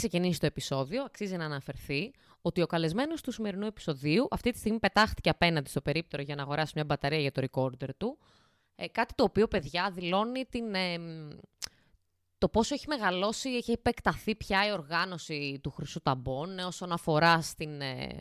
[0.00, 2.12] ξεκινήσει το επεισόδιο, αξίζει να αναφερθεί
[2.42, 6.42] ότι ο καλεσμένος του σημερινού επεισοδίου αυτή τη στιγμή πετάχτηκε απέναντι στο περίπτερο για να
[6.42, 8.18] αγοράσει μια μπαταρία για το recorder του.
[8.76, 10.98] Ε, κάτι το οποίο, παιδιά, δηλώνει την, ε,
[12.38, 17.42] το πόσο έχει μεγαλώσει, έχει επεκταθεί πια η οργάνωση του Χρυσού Ταμπών ε, όσον αφορά
[17.42, 18.16] στην ε,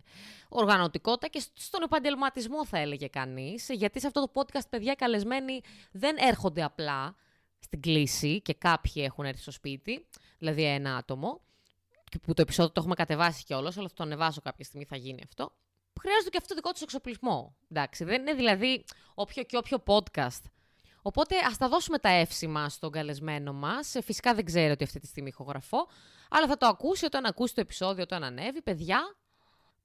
[0.49, 3.69] οργανωτικότητα και στον επαγγελματισμό θα έλεγε κανείς.
[3.69, 7.15] Γιατί σε αυτό το podcast, παιδιά, οι καλεσμένοι δεν έρχονται απλά
[7.59, 10.05] στην κλίση και κάποιοι έχουν έρθει στο σπίτι,
[10.37, 11.41] δηλαδή ένα άτομο,
[12.17, 15.21] που το επεισόδιο το έχουμε κατεβάσει κιόλας, αλλά θα το ανεβάσω κάποια στιγμή, θα γίνει
[15.23, 15.51] αυτό.
[16.01, 17.55] Χρειάζεται και αυτό το δικό τους εξοπλισμό.
[17.71, 20.41] Εντάξει, δεν είναι δηλαδή όποιο και όποιο podcast
[21.01, 23.95] Οπότε ας τα δώσουμε τα εύσημα στον καλεσμένο μας.
[23.95, 25.87] Ε, φυσικά δεν ξέρω ότι αυτή τη στιγμή ηχογραφώ,
[26.29, 28.61] αλλά θα το ακούσει όταν ακούσει το επεισόδιο, όταν ανέβει.
[28.61, 29.15] Παιδιά,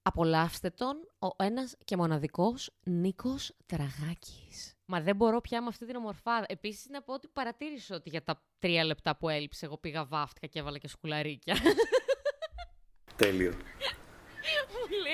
[0.03, 4.75] απολαύστε τον ο ένας και μοναδικός Νίκος Τραγάκης.
[4.87, 6.47] Μα δεν μπορώ πια με αυτή την ομορφάδα.
[6.49, 10.47] Επίσης να πω ότι παρατήρησα ότι για τα τρία λεπτά που έλειψε εγώ πήγα βάφτηκα
[10.47, 11.55] και έβαλα και σκουλαρίκια.
[13.17, 13.53] Τέλειο.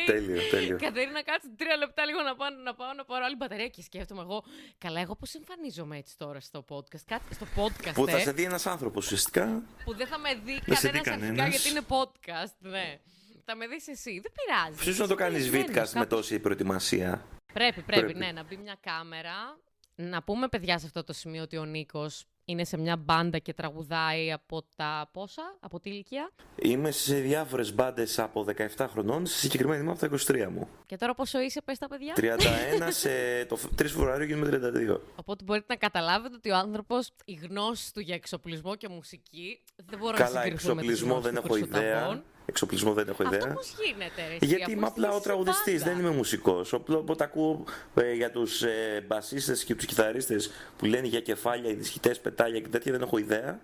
[0.07, 0.79] Τέλειο, τέλειο.
[0.79, 4.21] Κατερίνα, κάτσε τρία λεπτά λίγο να πάω να, πάω, να πάρω άλλη μπαταρία και σκέφτομαι
[4.21, 4.45] εγώ.
[4.79, 7.05] Καλά, εγώ πώς εμφανίζομαι έτσι τώρα στο podcast.
[7.07, 7.93] Κάτι στο podcast.
[7.95, 9.63] Που θα ε, σε δει ένας άνθρωπος ουσιαστικά.
[9.85, 11.63] Που δεν θα με δει Δεν σε δει κανένα αρχικά κανένας.
[11.63, 12.55] γιατί είναι podcast.
[12.59, 12.99] Ναι.
[13.45, 14.21] Θα με δεις εσύ.
[14.23, 14.79] Δεν πειράζει.
[14.85, 18.19] Ποιος να το κάνει Συνηθισμένος, βίντεο με κάπως- τόση προετοιμασία; Πρέπει, πρέπει, Πρέπει.
[18.19, 19.59] ναι, να μπει μια κάμερα.
[19.95, 23.55] Να πούμε, παιδιά, σε αυτό το σημείο ότι ο Νίκος είναι σε μια μπάντα και
[23.55, 26.31] τραγουδάει από τα πόσα, από τι ηλικία;
[26.63, 30.69] Είμαι σε διάφορες μπάντες από 17 χρονών, στη συγκεκριμένη είμαι από τα 23 μου.
[30.87, 34.61] Και τώρα πόσο είσαι, πες τα παιδιά; 31 σε το 3 Φεβρουαρίου γίνομαι
[34.97, 35.01] 32.
[35.17, 39.99] Οπότε μπορείτε να καταλάβετε ότι ο άνθρωπος, η γνώση του για εξοπλισμό και μουσική δεν
[39.99, 42.23] μπορεί Καλά, να συγκριθούν με τις εξοπλισμό γνώσεις δεν του έχω Χρυσού ιδέα.
[42.41, 42.47] Ταμπών.
[42.47, 43.53] Εξοπλισμό δεν έχω Αυτό ιδέα.
[43.55, 45.85] πώς γίνεται, ρε, εσύ, Γιατί αφού είμαι είσαι απλά ο σε τραγουδιστή, μπάντα.
[45.85, 46.73] δεν είμαι μουσικός.
[46.73, 52.15] Όποτε ακούω ε, για τους ε, μπασίστες και τους κιθαρίστες που λένε για κεφάλια, ισχυτέ,
[52.15, 53.61] πετάλια και τέτοια, δεν έχω ιδέα.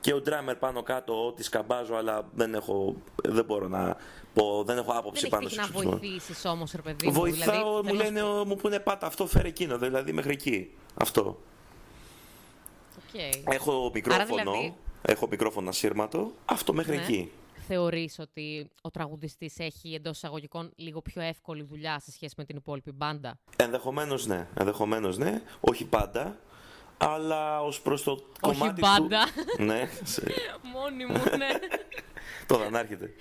[0.00, 3.96] Και ο ντράμερ πάνω κάτω, ό,τι σκαμπάζω, αλλά δεν, έχω, δεν μπορώ να
[4.34, 5.98] πω, δεν έχω άποψη Δεν πάνω έχει σε να εξοπλισμό.
[5.98, 7.12] βοηθήσεις όμως, ρε παιδί μου.
[7.12, 10.12] Βοηθάω, δηλαδή, μου θέλω να λένε, σου ο- μου πούνε πάτα αυτό, φέρε εκείνο, δηλαδή
[10.12, 10.70] μέχρι εκεί.
[10.94, 11.22] Αυτό.
[11.22, 11.38] πω-
[12.96, 13.54] Οκ.
[13.54, 17.02] Έχω μικρόφωνο, δηλαδή- έχω μικρόφωνο ασύρματο, αυτό μέχρι Ναι.
[17.02, 17.30] εκεί.
[17.74, 22.56] Θεωρείς ότι ο τραγουδιστής έχει εντός εισαγωγικών λίγο πιο εύκολη δουλειά σε σχέση με την
[22.56, 26.38] υπόλοιπη μπάντα; Ενδεχομένως ναι, ενδεχομένως ναι, όχι πάντα,
[26.98, 29.24] αλλά ως προς το κομμάτι πάντα.
[29.56, 29.62] του...
[29.64, 30.22] ναι, σε-
[30.74, 31.48] Μόνη μου, ναι.
[32.46, 33.12] τώρα να έρχεται.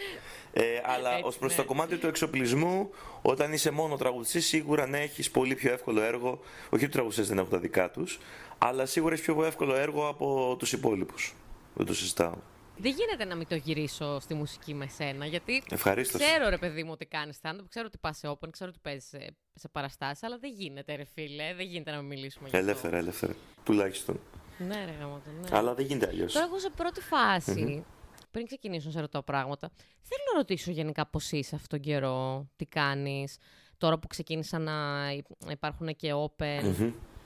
[0.54, 1.58] Ε, αλλά Έτσι, ως προς ναι.
[1.58, 2.90] το κομμάτι του εξοπλισμού,
[3.22, 6.30] όταν είσαι μόνο τραγουδιστής, σίγουρα ναι, έχεις πολύ πιο εύκολο έργο.
[6.66, 8.20] Όχι ότι οι τραγουδιστές δεν έχουν τα δικά τους,
[8.58, 11.34] αλλά σίγουρα έχεις πιο εύκολο έργο από τους υπόλοιπους.
[11.74, 12.34] Δεν το συζητάω.
[12.78, 16.22] Δεν γίνεται να μην το γυρίσω στη μουσική με σένα, γιατί Ευχαρίστως.
[16.22, 19.08] ξέρω ρε παιδί μου ότι κάνεις stand-up, ξέρω ότι πας σε open, ξέρω ότι παίζεις
[19.10, 22.70] σε, σε παραστάσεις, αλλά δεν γίνεται ρε φίλε, δεν γίνεται να μην μιλήσουμε για αυτό.
[22.72, 23.34] Ελεύθερα, ελεύθερα.
[23.64, 24.20] Τουλάχιστον.
[24.58, 25.58] Ναι, ρε γαμώτο, ναι.
[25.58, 26.34] Αλλά δεν γίνεται αλλιώς.
[26.34, 27.84] Τώρα εγώ σε πρώτη φάση,
[28.32, 29.72] πριν ξεκινήσω να σε ρωτάω πράγματα,
[30.02, 33.38] θέλω να ρωτήσω γενικά πώς είσαι αυτόν τον καιρό, τι κάνεις,
[33.78, 36.74] τώρα που ξεκίνησαν να υ- υπάρχουν και open,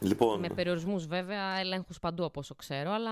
[0.05, 3.11] Λοιπόν, με περιορισμούς βέβαια, ελέγχους παντού από όσο ξέρω, αλλά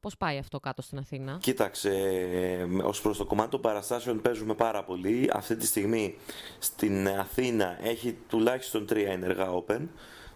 [0.00, 1.90] πώς πάει αυτό κάτω στην Αθήνα; Κοίταξε,
[2.32, 5.30] ε, ως προς το κομμάτι των παραστάσεων παίζουμε πάρα πολύ.
[5.32, 6.16] Αυτή τη στιγμή
[6.58, 9.80] στην Αθήνα έχει τουλάχιστον τρία ενεργά open,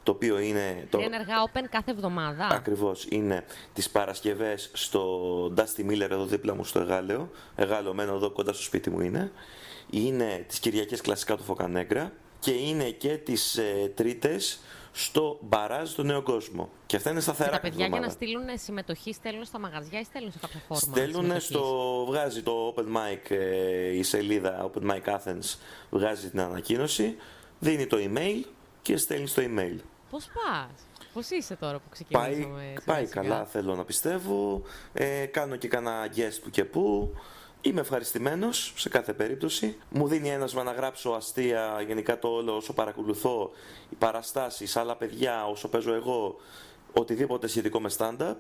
[0.03, 0.87] το οποίο είναι...
[0.91, 0.99] Το...
[0.99, 6.65] Είναι ενεργά open κάθε εβδομάδα; Ακριβώς, είναι τις Παρασκευές στο Dusty Miller εδώ δίπλα μου
[6.65, 9.33] στο Εγάλεο, Εγάλεο μένω εδώ κοντά στο σπίτι μου είναι.
[9.91, 14.61] Είναι τις Κυριακές κλασικά του Φωκανέγκρα και είναι και τις ε, Τρίτες
[14.97, 16.69] στο Μπαράζ του Νέο Κόσμο.
[16.87, 18.25] Και αυτά είναι Και σταθερά τα κάθε παιδιά για να εβδομάδα.
[18.25, 20.83] στείλουν συμμετοχή στέλνουν στα μαγαζιά ή στέλνουν σε κάποια φόρμα.
[20.83, 22.05] Στέλνουν συμμετοχής; στο.
[22.09, 25.57] βγάζει το Open Mic, ε, η σελίδα Open Mic Athens
[25.91, 27.17] βγάζει την ανακοίνωση,
[27.59, 28.45] δίνει το email
[28.83, 29.77] και στέλνει το email.
[30.11, 34.63] Πώς πας, πώς είσαι τώρα που Πάει, ξεκινήσαμε σιγά πάει σιγά; καλά, θέλω να πιστεύω.
[34.93, 37.15] Ε, κάνω και κανένα guest που και που.
[37.67, 39.77] Είμαι ευχαριστημένος σε κάθε περίπτωση.
[39.91, 43.51] Μου δίνει ένασμα να γράψω αστεία, γενικά το όλο όσο παρακολουθώ,
[43.91, 46.37] οι παραστάσεις, άλλα παιδιά, όσο παίζω εγώ,
[46.93, 48.37] οτιδήποτε σχετικό με stand-up.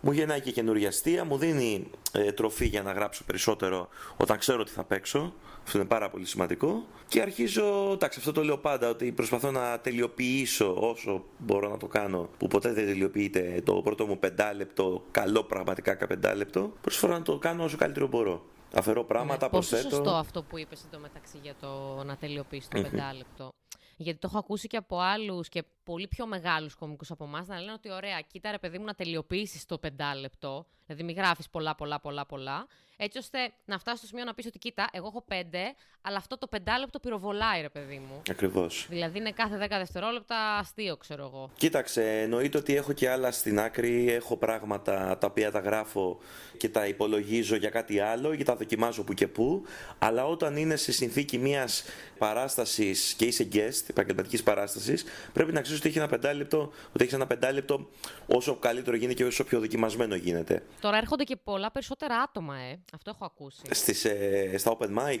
[0.00, 4.60] Μου γεννάει και καινούργια αστεία, μου δίνει ε, τροφή για να γράψω περισσότερο όταν ξέρω
[4.60, 5.32] ότι θα παίξω.
[5.64, 6.84] Αυτό είναι πάρα πολύ σημαντικό.
[7.08, 11.86] Και αρχίζω, εντάξει, αυτό το λέω πάντα, ότι προσπαθώ να τελειοποιήσω όσο μπορώ να το
[11.86, 16.72] κάνω, που ποτέ δεν τελειοποιείται το πρώτο μου πεντάλεπτο, καλό πραγματικά κα πεντάλεπτο.
[16.80, 18.42] Προσπαθώ να το κάνω όσο καλύτερο μπορώ.
[18.74, 19.94] Αφαιρώ πράγματα, Ναι, πόσο προσθέτω.
[19.96, 23.48] σωστό αυτό που είπες εντωμεταξύ για το να τελειοποιήσει το πεντάλεπτο.
[23.96, 27.58] Γιατί το έχω ακούσει και από άλλους και πολύ πιο μεγάλους κομικούς από εμάς να
[27.60, 30.66] λένε ότι ωραία, κοίτα ρε παιδί μου να τελειοποιήσεις το πεντάλεπτο.
[30.86, 32.66] Δηλαδή, μην γράφεις πολλά, πολλά, πολλά, πολλά.
[32.96, 36.38] Έτσι ώστε να φτάσει στο σημείο να πεις ότι κοίτα, εγώ έχω πέντε, αλλά αυτό
[36.38, 38.22] το πεντάλεπτο πυροβολάει, ρε παιδί μου.
[38.30, 38.86] Ακριβώς.
[38.88, 41.50] Δηλαδή είναι κάθε δέκα δευτερόλεπτα αστείο, ξέρω εγώ.
[41.56, 44.10] Κοίταξε, εννοείται ότι έχω και άλλα στην άκρη.
[44.10, 46.18] Έχω πράγματα τα οποία τα γράφω
[46.56, 49.64] και τα υπολογίζω για κάτι άλλο και τα δοκιμάζω που και που.
[49.98, 51.84] Αλλά όταν είναι σε συνθήκη μιας
[52.18, 57.12] παράστασης και είσαι guest, επαγγελματικής παράστασης, πρέπει να ξέρει ότι έχει ένα πεντάλεπτο, ότι έχεις
[57.12, 57.88] ένα πεντάλεπτο
[58.26, 60.62] όσο καλύτερο γίνεται και όσο πιο δοκιμασμένο γίνεται.
[60.80, 62.78] Τώρα έρχονται και πολλά περισσότερα άτομα, ε.
[62.92, 63.62] Αυτό έχω ακούσει.
[63.70, 65.20] Στις, ε, στα open mic.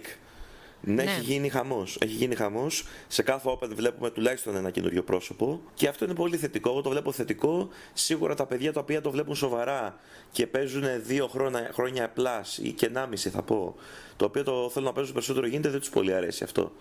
[0.80, 1.02] Ναι, Ναι.
[1.02, 1.96] έχει γίνει χαμός.
[2.00, 2.84] Έχει γίνει χαμός.
[3.08, 5.60] Σε κάθε open βλέπουμε τουλάχιστον ένα καινούριο πρόσωπο.
[5.74, 6.70] Και αυτό είναι πολύ θετικό.
[6.70, 7.68] Εγώ το βλέπω θετικό.
[7.92, 9.98] Σίγουρα τα παιδιά τα οποία το βλέπουν σοβαρά
[10.32, 13.74] και παίζουν δύο χρόνια, χρόνια απλά ή και 1,5 θα πω,
[14.16, 16.72] το οποίο το θέλουν να παίζουν περισσότερο γίνεται, δεν τους πολύ αρέσει αυτό.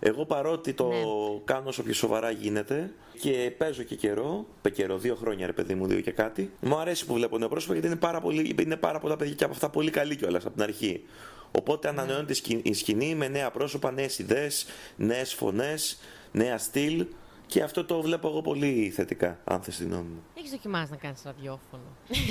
[0.00, 0.96] Εγώ παρότι το Ναι.
[1.44, 5.74] κάνω όσο πιο σοβαρά γίνεται και παίζω και καιρό, πε καιρό, δύο χρόνια ρε παιδί
[5.74, 8.76] μου, δύο και κάτι, μου αρέσει που βλέπω νέο πρόσωπο γιατί είναι πάρα, πολύ, είναι
[8.76, 11.02] πάρα πολλά παιδιά και από αυτά πολύ καλή κιόλας από την αρχή.
[11.50, 14.66] Οπότε ανανεώνεται η σκη- η σκηνή με νέα πρόσωπα, νέες ιδέες,
[14.96, 15.98] νέες φωνές,
[16.32, 17.06] νέα στυλ.
[17.48, 20.22] Και αυτό το βλέπω εγώ πολύ θετικά, αν θες την γνώμη μου.
[20.38, 21.82] Έχεις δοκιμάσει να κάνεις ραδιόφωνο;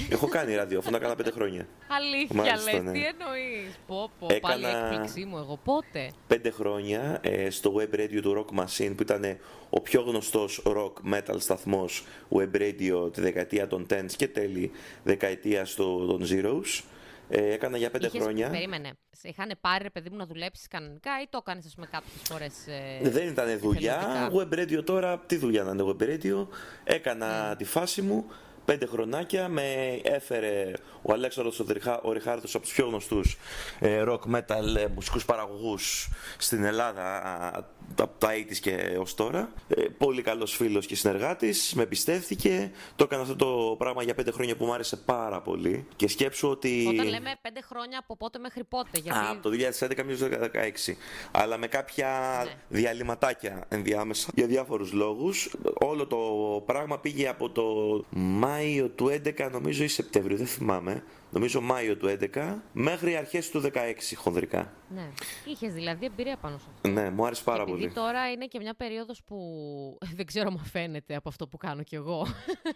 [0.09, 1.67] Έχω κάνει ραδιόφωνο, έκανα πέντε χρόνια.
[1.88, 2.91] Αλήθεια, Μάλιστα, λες, ναι.
[2.91, 5.59] τι εννοείς; Πω, πω, Έκανα- πάλι έκπληξή μου εγώ.
[5.63, 9.38] Πότε; Πέντε χρόνια ε, στο web radio του Rock Machine που ήταν
[9.69, 14.71] ο πιο γνωστός rock metal σταθμός web radio τη δεκαετία των 10s και τέλη
[15.03, 16.83] δεκαετίας των των Zeros.
[17.30, 18.50] Ε, έκανα για πέντε Είχες- χρόνια.
[18.50, 18.92] Περίμενε.
[19.12, 22.13] Σε είχαν πάρει, ρε παιδί μου, να δουλέψεις κανονικά ή το έκανες, ας πούμε, κάποιες
[22.30, 22.54] φορές.
[23.04, 23.95] Ε, Δεν ήταν δουλειά.
[23.95, 26.48] εθελοντικά; Web radio τώρα, τι δουλειά να είναι web radio.
[26.83, 28.25] Έκανα τη φάση μου.
[28.65, 30.71] Πέντε χρονάκια με έφερε
[31.01, 33.38] ο Αλέξανδρος ο, Ριχά- ο Ριχάρδος από τους πιο γνωστούς
[33.79, 39.51] ε, rock metal ε, μουσικούς παραγωγούς στην Ελλάδα α, από τα 80's και ως τώρα.
[39.67, 42.71] Ε, πολύ καλός φίλος και συνεργάτης, με εμπιστεύτηκε.
[42.95, 45.88] Το έκανα αυτό το πράγμα για πέντε χρόνια που μου άρεσε πάρα πολύ.
[45.95, 46.85] Και σκέψου ότι...
[46.94, 48.89] Όταν λέμε πέντε χρόνια από πότε μέχρι πότε.
[49.00, 49.09] Γιατί...
[49.17, 50.50] Α, από το 2011 μέχρι το
[50.88, 50.94] 2016.
[51.31, 52.51] Αλλά με κάποια Ναι.
[52.69, 55.56] διαλυματάκια ενδιάμεσα για διάφορους λόγους.
[55.73, 56.17] Όλο το
[56.65, 57.63] πράγμα πήγε από το
[58.55, 61.03] Μάιο του 11 νομίζω ή Σεπτέμβριο, δεν θυμάμαι.
[61.31, 63.69] Νομίζω Μάιο του 11 μέχρι αρχές του 16
[64.15, 64.73] χονδρικά.
[64.89, 65.09] Ναι.
[65.45, 66.89] Είχες δηλαδή εμπειρία πάνω σε αυτό.
[66.89, 67.91] Ναι, μου άρεσε πάρα Επειδή πολύ.
[67.93, 69.37] τώρα είναι και μια περίοδος που
[70.15, 72.27] δεν ξέρω αν φαίνεται από αυτό που κάνω κι εγώ.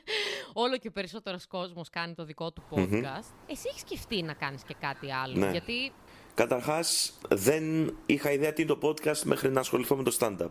[0.63, 3.33] Όλο και περισσότερος κόσμος κάνει το δικό του podcast.
[3.47, 5.35] Εσύ έχεις σκεφτεί να κάνεις και κάτι άλλο.
[5.35, 5.51] Ναι.
[5.51, 5.91] Γιατί
[6.33, 10.49] Καταρχάς δεν είχα ιδέα τι είναι το podcast μέχρι να ασχοληθώ με το stand-up.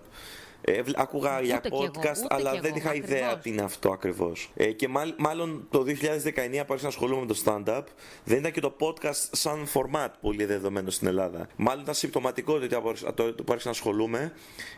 [0.60, 1.93] Ε, βλ- άκουγα για κι εγώ, podcast,
[2.25, 3.43] ούτε αλλά κι δεν εγώ, είχα ιδέα ακριβώς.
[3.43, 4.50] τι είναι αυτό ακριβώς.
[4.55, 7.82] Ε, και μάλ- μάλλον το 2019 που άρχισα να ασχολούμαι με το stand-up,
[8.25, 11.49] δεν ήταν και το podcast σαν format πολύ δεδομένο στην Ελλάδα.
[11.56, 14.32] Μάλλον ήταν συμπτωματικό ότι από το το που άρχισα να ασχολούμαι,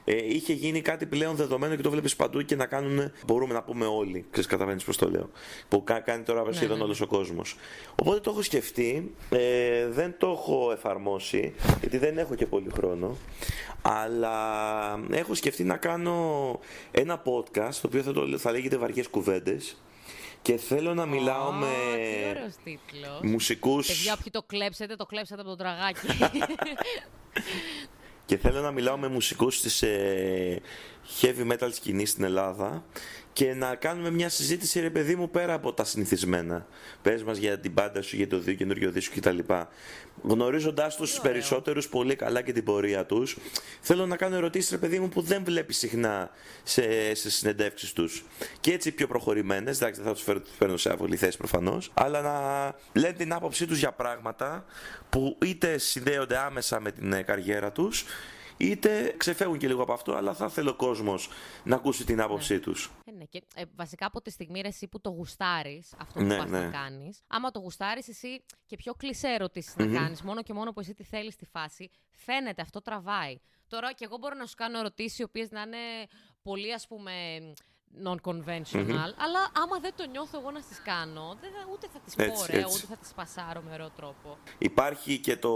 [0.04, 3.62] ε, είχε γίνει κάτι πλέον δεδομένο και το βλέπεις παντού και να κάνουν, μπορούμε να
[3.62, 4.24] πούμε όλοι.
[4.30, 5.30] Ξέρεις, καταλαβαίνεις πώς το λέω.
[5.68, 6.82] Που κα- κάνει τώρα σχεδόν ναι.
[6.84, 7.56] όλος ο κόσμος.
[8.00, 13.16] Οπότε το έχω σκεφτεί, ε, δεν το έχω εφαρμόσει, γιατί δεν έχω και πολύ χρόνο,
[13.82, 14.30] αλλά
[15.10, 16.58] έχω σκεφτεί να κάνω
[16.90, 19.76] ένα podcast, το οποίο θα, το, θα λέγεται Βαριές Κουβέντες,
[20.42, 23.20] και θέλω να μιλάω Ω, με Τι ωραίος τίτλος.
[23.22, 26.06] μουσικούς Παιδιά, όποιοι το κλέψετε, το κλέψατε από τον τραγάκι.
[28.26, 30.60] και θέλω να μιλάω με μουσικούς της ε,
[31.20, 32.84] heavy metal σκηνής στην Ελλάδα
[33.40, 36.66] και να κάνουμε μια συζήτηση ρε παιδί μου πέρα από τα συνηθισμένα.
[37.02, 39.38] Πες μας για την πάντα σου, για το δύο καινούριο δίσκο κτλ.
[40.22, 41.32] Γνωρίζοντάς τους ωραίο.
[41.32, 43.36] περισσότερους πολύ καλά και την πορεία τους,
[43.80, 46.30] θέλω να κάνω ερωτήσεις ρε παιδί μου που δεν βλέπεις συχνά
[46.62, 48.24] σε, σε συνεντεύξεις τους.
[48.60, 51.90] Και έτσι πιο προχωρημένες, εντάξει δεν θα τους φέρω, τους φέρνω σε άβολη θέση προφανώς,
[51.94, 54.64] αλλά να λένε την άποψή τους για πράγματα
[55.10, 58.04] που είτε συνδέονται άμεσα με την ε, καριέρα τους,
[58.60, 61.28] είτε ξεφεύγουν και λίγο από αυτό, αλλά θα θέλει ο κόσμος
[61.64, 62.90] να ακούσει την άποψή τους.
[63.04, 66.24] Ε, ναι, και, ε, βασικά από τη στιγμή ρε, εσύ που το γουστάρεις αυτό που
[66.24, 66.60] Ναι, πας ναι.
[66.60, 70.72] να κάνεις, άμα το γουστάρεις εσύ και πιο κλεισέ ερωτήσεις να κάνεις, μόνο και μόνο
[70.72, 73.36] που εσύ τι θέλεις στη φάση, φαίνεται αυτό τραβάει.
[73.68, 75.78] Τώρα και εγώ μπορώ να σου κάνω ερωτήσεις οι οποίες να είναι
[76.42, 77.12] πολύ ας πούμε
[78.04, 82.14] non-conventional, αλλά άμα δεν το νιώθω εγώ να τις κάνω, δεν θα, ούτε θα τις
[82.14, 82.76] πω Έτσι, ωραία, έτσι.
[82.76, 84.38] ούτε θα τις πασάρω με ωραίο τρόπο.
[84.58, 85.52] Υπάρχει και το,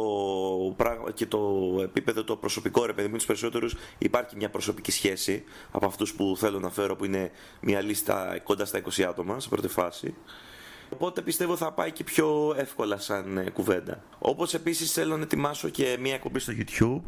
[0.77, 1.39] πράγμα- και το
[1.83, 6.15] επίπεδο το προσωπικό, ρε παιδί μου, με τους περισσότερους υπάρχει μια προσωπική σχέση από αυτούς
[6.15, 10.15] που θέλω να φέρω, που είναι μια λίστα κοντά στα 20 άτομα, σε πρώτη φάση.
[10.91, 14.03] Οπότε πιστεύω θα πάει και πιο εύκολα σαν ε, κουβέντα.
[14.19, 17.03] Όπως επίσης θέλω να ετοιμάσω και μια εκπομπή στο YouTube.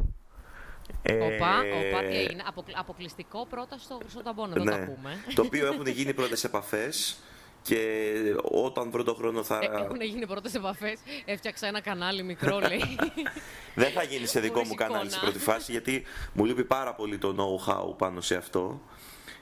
[1.01, 2.43] Ε, Οπα, οπα, τι έγινε.
[2.47, 5.17] Αποκλ- αποκλειστικό πρώτα στο Χρυσό Ταμπόνο, δεν ναι, τα πούμε.
[5.35, 7.17] το οποίο έχουν γίνει πρώτες επαφές
[7.61, 8.05] και
[8.51, 9.59] όταν βρω το χρόνο θα...
[9.61, 10.99] Ε, έχουν γίνει πρώτες επαφές.
[11.25, 12.97] Έφτιαξα ένα κανάλι μικρό, λέει.
[13.75, 15.09] Δεν θα γίνει σε δικό Χωρίς μου κανάλι εικόνα.
[15.11, 16.03] στην πρώτη φάση γιατί
[16.33, 18.81] μου λείπει πάρα πολύ το know-how πάνω σε αυτό.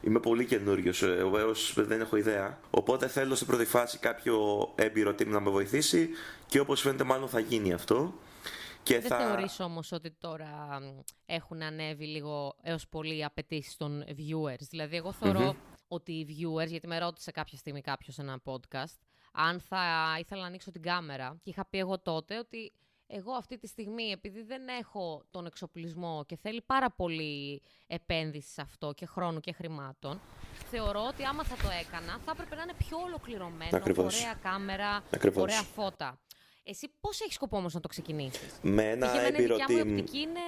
[0.02, 2.60] Είμαι πολύ καινούριος, βεβαίως δεν έχω ιδέα.
[2.70, 4.38] Οπότε θέλω σε πρώτη φάση κάποιο
[4.76, 6.10] έμπειρο team να με βοηθήσει
[6.48, 8.14] και όπως φαίνεται, μάλλον θα γίνει αυτό.
[8.86, 9.18] Και δεν θα...
[9.18, 10.80] θεωρείς όμως ότι τώρα
[11.26, 15.14] έχουν ανέβει λίγο έως πολύ οι απαιτήσεις των viewers; Δηλαδή, εγώ
[15.88, 18.98] ότι οι viewers, γιατί με ρώτησε κάποια στιγμή κάποιος σε ένα podcast,
[19.34, 21.38] αν θα ήθελα να ανοίξω την κάμερα.
[21.44, 22.74] Και είχα πει εγώ τότε ότι
[23.08, 28.62] εγώ αυτή τη στιγμή, επειδή δεν έχω τον εξοπλισμό και θέλει πάρα πολύ επένδυση σε
[28.62, 30.22] αυτό και χρόνου και χρημάτων,
[30.70, 34.20] θεωρώ ότι άμα θα το έκανα, θα έπρεπε να είναι πιο ολοκληρωμένο, Ακριβώς.
[34.20, 35.44] ωραία κάμερα, Ακριβώς.
[35.44, 36.20] ωραία φώτα.
[36.68, 39.76] Εσύ πώς έχεις σκοπό όμως να το ξεκινήσεις; Με ένα Γιατί εμένα η έμπειρο δικιά
[39.76, 39.90] μου team.
[39.92, 40.40] οπτική είναι...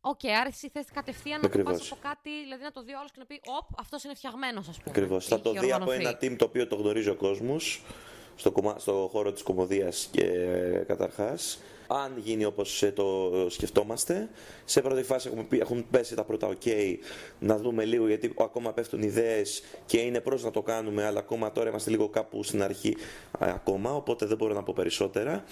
[0.00, 1.72] OK, okay, άρα εσύ θες κατευθείαν να το Ακριβώς.
[1.78, 4.14] πας από κάτι, δηλαδή να το δει ο άλλος και να πει «Οπ, αυτός είναι
[4.14, 4.90] φτιαγμένος», ας πούμε.
[4.90, 5.26] Ακριβώς.
[5.26, 6.00] Θα Έχει το δει από οργανωθεί.
[6.00, 7.82] ένα team το οποίο το γνωρίζει ο κόσμος
[8.36, 8.78] στο, κομμα...
[8.78, 11.58] στο χώρο της κωμωδίας και ε, καταρχάς.
[11.94, 14.28] Αν γίνει όπως ε, το σκεφτόμαστε,
[14.64, 16.96] σε πρώτη φάση έχουμε πει, έχουν πέσει τα πρώτα ok,
[17.38, 21.52] να δούμε λίγο γιατί ακόμα πέφτουν ιδέες και είναι προς να το κάνουμε, αλλά ακόμα
[21.52, 22.96] τώρα είμαστε λίγο κάπου στην αρχή
[23.38, 25.44] α, ακόμα, οπότε δεν μπορώ να πω περισσότερα.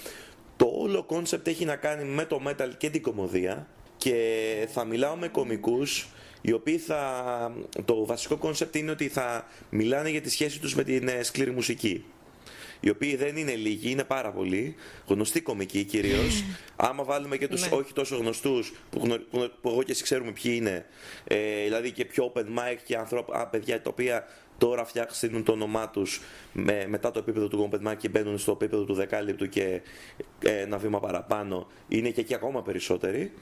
[0.56, 3.66] Το όλο concept έχει να κάνει με το metal και την κωμωδία
[3.96, 6.08] και θα μιλάω με κωμικούς
[6.40, 7.52] οι οποίοι θα...
[7.84, 11.50] Το βασικό concept είναι ότι θα μιλάνε για τη σχέση τους με την ε, σκληρή
[11.50, 12.04] μουσική.
[12.80, 14.74] Οι οποίοι δεν είναι λίγοι, είναι πάρα πολλοί.
[15.06, 16.44] Γνωστοί κωμικοί κυρίως.
[16.76, 17.76] Άμα βάλουμε και τους Ναι.
[17.76, 20.86] όχι τόσο γνωστούς, που, γνω- που, που εγώ και εσύ ξέρουμε ποιοι είναι.
[21.24, 24.24] Ε, δηλαδή και πιο open mic και ανθρώπ, α, παιδιά τα οποία
[24.60, 26.20] τώρα φτιάξουν το όνομά τους
[26.52, 29.80] με, μετά το επίπεδο του open mic και μπαίνουν στο επίπεδο του δεκάλεπτου και
[30.44, 31.66] ε, ένα βήμα παραπάνω.
[31.88, 33.32] Είναι και εκεί ακόμα περισσότεροι.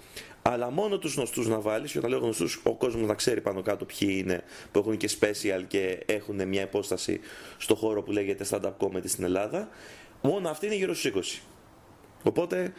[0.42, 3.62] Αλλά μόνο τους γνωστούς να βάλεις, και όταν λέω γνωστούς, ο κόσμος να ξέρει πάνω
[3.62, 7.20] κάτω ποιοι είναι, που έχουν και special και έχουν μια υπόσταση
[7.58, 9.68] στο χώρο που λέγεται stand-up comedy στην Ελλάδα.
[10.22, 11.42] Μόνο αυτή είναι γύρω στους 20.
[12.22, 12.72] Οπότε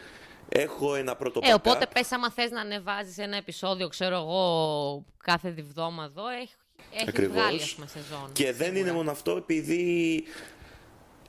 [0.48, 1.90] έχω ένα πρώτο Ε, οπότε backup.
[1.94, 6.54] πες άμα θες να ανεβάζεις ένα επεισόδιο, ξέρω εγώ, κάθε διβδόμαδο, έχει,
[6.94, 7.36] έχεις Ακριβώς.
[7.36, 8.30] βγάλει, ας πούμε, σεζόν.
[8.32, 8.78] Και δεν σίγουρα.
[8.78, 10.24] είναι μόνο αυτό, επειδή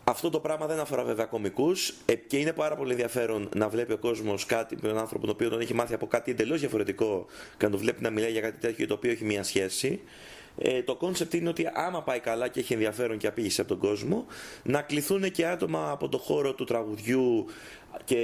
[0.03, 1.93] αυτό το πράγμα δεν αφορά βέβαια κωμικούς
[2.27, 5.49] και είναι πάρα πολύ ενδιαφέρον να βλέπει ο κόσμος κάτι με έναν άνθρωπο τον οποίο
[5.49, 7.25] τον έχει μάθει από κάτι εντελώς διαφορετικό
[7.57, 10.01] και να το βλέπει να μιλάει για κάτι τέτοιο το οποίο έχει μία σχέση.
[10.57, 13.79] Ε, το concept είναι ότι άμα πάει καλά και έχει ενδιαφέρον και απήχηση από τον
[13.79, 14.25] κόσμο,
[14.63, 17.45] να κληθούν και άτομα από το χώρο του τραγουδιού
[18.03, 18.17] και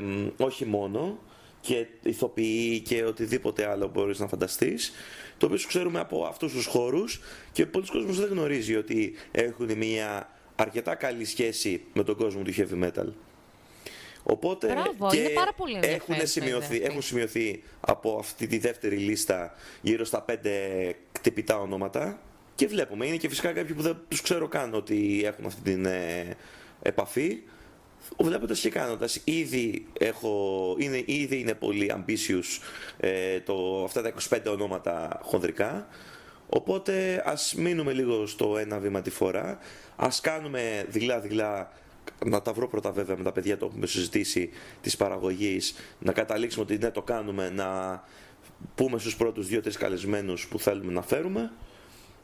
[0.00, 1.18] μ, όχι μόνο,
[1.62, 4.92] και ηθοποιοί και οτιδήποτε άλλο μπορείς να φανταστείς
[5.38, 7.20] το οποίο ξέρουμε από αυτούς τους χώρους
[7.52, 12.52] και πολλοί κόσμος δεν γνωρίζει ότι έχουν μια αρκετά καλή σχέση με τον κόσμο του
[12.56, 13.12] heavy metal.
[14.22, 16.90] Οπότε Μπράβο, και είναι πάρα πολύ έχουν ενδιαφέρουσα σημειωθεί, ιδέα αυτή.
[16.90, 20.52] έχουν σημειωθεί από αυτή τη δεύτερη λίστα γύρω στα πέντε
[21.12, 22.20] κτυπητά ονόματα
[22.54, 25.84] και βλέπουμε, είναι και φυσικά κάποιοι που δεν τους ξέρω καν ότι έχουν αυτή την
[25.84, 26.36] ε,
[26.82, 27.42] επαφή
[28.18, 29.20] βλέποντας και κάνοντας.
[29.24, 32.62] Ήδη, έχω, είναι, ήδη είναι πολύ ambitious
[32.96, 35.86] ε, το, αυτά τα 25 ονόματα χονδρικά.
[36.48, 39.58] Οπότε ας μείνουμε λίγο στο ένα βήμα τη φορά.
[39.96, 41.72] Ας κάνουμε δειλά-δειλά,
[42.26, 46.64] να τα βρω πρώτα βέβαια με τα παιδιά, το έχουμε συζητήσει, της παραγωγής, να καταλήξουμε
[46.64, 48.02] ότι ναι το κάνουμε, να
[48.74, 51.52] πούμε στους πρώτους δύο-τρεις καλεσμένους που θέλουμε να φέρουμε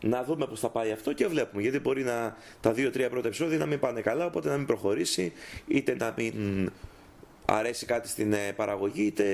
[0.00, 1.62] να δούμε πώς θα πάει αυτό και βλέπουμε.
[1.62, 5.32] Γιατί μπορεί να, τα δύο-τρία πρώτα επεισόδια να μην πάνε καλά, οπότε να μην προχωρήσει,
[5.66, 6.70] είτε να μην
[7.44, 9.24] αρέσει κάτι στην ε, παραγωγή, είτε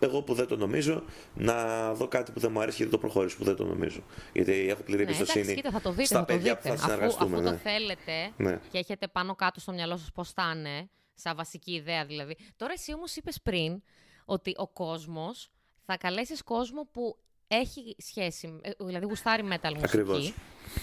[0.00, 1.02] εγώ που δεν το νομίζω,
[1.34, 4.00] να δω κάτι που δεν μου αρέσει και δεν το προχωρήσω που δεν το νομίζω.
[4.32, 6.60] Γιατί έχω πλήρη Ναι, εμπιστοσύνη εντάξει, κοίτα, θα το δείτε, στα θα το παιδιά δείτε.
[6.60, 7.36] που θα αφού, συνεργαστούμε.
[7.36, 7.56] αφού το ναι.
[7.56, 8.60] θέλετε Ναι.
[8.70, 12.36] και έχετε πάνω κάτω στο μυαλό σας πώς θα είναι, σαν βασική ιδέα δηλαδή.
[12.56, 13.82] Τώρα εσύ όμως είπες πριν
[14.24, 15.50] ότι ο κόσμος
[15.86, 20.34] θα καλέσεις κόσμο που έχει σχέση, ε, δηλαδή γουστάρει metal μουσική Ακριβώς.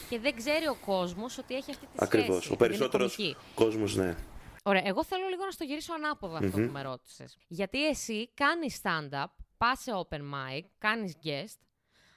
[0.10, 2.36] και δεν ξέρει ο κόσμος ότι έχει αυτή τη Ακριβώς.
[2.36, 2.52] σχέση.
[2.52, 3.36] Ο επειδή είναι περισσότερος κομική.
[3.56, 4.16] κόσμος, ναι.
[4.64, 7.38] Ωραία, εγώ θέλω λίγο να στο γυρίσω ανάποδα αυτό που με ρώτησες.
[7.48, 9.26] Γιατί εσύ κάνεις stand-up,
[9.58, 11.60] πας σε open mic, κάνεις guest,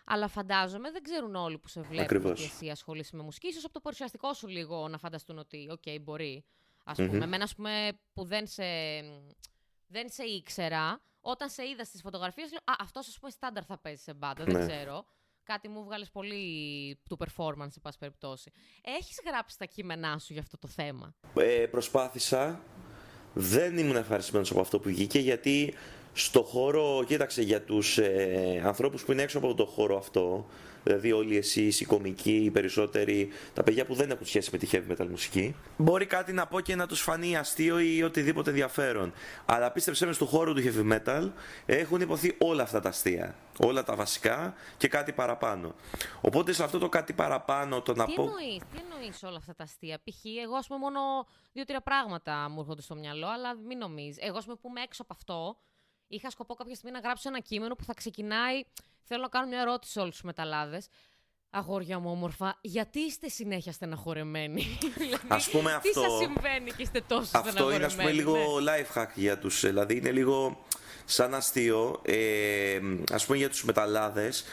[0.05, 2.31] αλλά φαντάζομαι δεν ξέρουν όλοι που σε βλέπουν Ακριβώς.
[2.31, 3.47] ότι εσύ ασχολείσαι με μουσική.
[3.49, 6.45] Ίσως από το παρουσιαστικό σου λίγο να φανταστούν ότι, οκ, μπορεί.
[6.85, 8.65] Ας πούμε, εμένα, ας πούμε, που δεν σε,
[9.87, 13.79] δεν σε ήξερα, όταν σε είδα στις φωτογραφίες, λέω, α, αυτός, ας πούμε, στάνταρ θα
[13.79, 14.67] παίζει σε μπάντα, δεν Ναι.
[14.67, 15.07] ξέρω.
[15.43, 18.51] Κάτι μου βγάλες πολύ του performance, σε πάση περιπτώσει.
[18.83, 22.63] Έχεις γράψει τα κείμενά σου για αυτό το θέμα; Ε, προσπάθησα.
[23.35, 25.75] Δεν ήμουν ευχαριστημένος από αυτό που βγήκε γιατί
[26.15, 30.47] στο χώρο, κοίταξε για τους ε, ανθρώπους που είναι έξω από το χώρο αυτό,
[30.83, 34.69] δηλαδή όλοι εσείς, οι κομικοί, οι περισσότεροι, τα παιδιά που δεν έχουν σχέση με τη
[34.73, 39.13] heavy metal μουσική, μπορεί κάτι να πω και να τους φανεί αστείο ή οτιδήποτε ενδιαφέρον.
[39.45, 41.31] Αλλά πίστεψέ με στο χώρο του heavy metal
[41.67, 43.37] έχουν υποθεί όλα αυτά τα αστεία.
[43.59, 45.75] Όλα τα βασικά και κάτι παραπάνω.
[46.21, 48.23] Οπότε σε αυτό το κάτι παραπάνω το να Τι πω...
[48.23, 50.25] εννοείς, τι εννοείς όλα αυτά τα αστεία; Π.χ.
[50.45, 51.01] εγώ ας πούμε μόνο
[51.53, 54.17] δύο-τρία πράγματα μου έρχονται στο μυαλό, αλλά μην νομίζεις.
[54.21, 55.57] Εγώ ας πούμε που είμαι έξω από αυτό,
[56.15, 58.63] είχα σκοπό κάποια στιγμή να γράψω ένα κείμενο που θα ξεκινάει,
[59.03, 60.87] θέλω να κάνω μια ερώτηση σε όλους τους μεταλλάδες.
[61.51, 64.79] Αγόρια μου όμορφα, γιατί είστε συνέχεια στεναχωρεμένοι;
[65.29, 66.01] Α πούμε Τι αυτό.
[66.01, 67.77] σας συμβαίνει και είστε τόσο Αυτό στεναχωρεμένοι.
[67.77, 68.73] είναι ας πούμε λίγο ναι.
[68.73, 70.65] life hack για τους, δηλαδή είναι λίγο
[71.05, 72.81] σαν αστείο, ε,
[73.13, 74.45] ας πούμε για τους μεταλλάδες,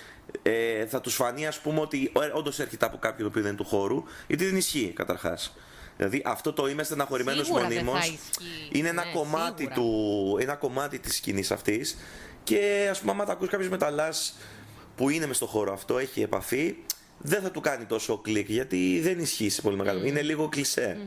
[0.41, 3.51] ε, θα τους φανεί ας πούμε ότι ε, όντως έρχεται από κάποιον το οποίο δεν
[3.51, 5.53] είναι του χώρου, γιατί δεν ισχύει καταρχάς.
[5.97, 8.69] Δηλαδή αυτό το είμαι στεναχωρημένος Σίγουρα δεν μονίμως θα ισχύει.
[8.77, 9.75] είναι ένα, Ναι, κομμάτι σίγουρα.
[9.75, 11.97] του, ένα κομμάτι της σκηνής αυτής
[12.43, 14.35] και ας πούμε άμα τα ακούς κάποιος μεταλλάς
[14.95, 16.75] που είναι μες στο χώρο αυτό, έχει επαφή,
[17.17, 20.05] δεν θα του κάνει τόσο κλικ γιατί δεν ισχύει σε πολύ μεγάλο.
[20.05, 20.97] Είναι λίγο κλισέ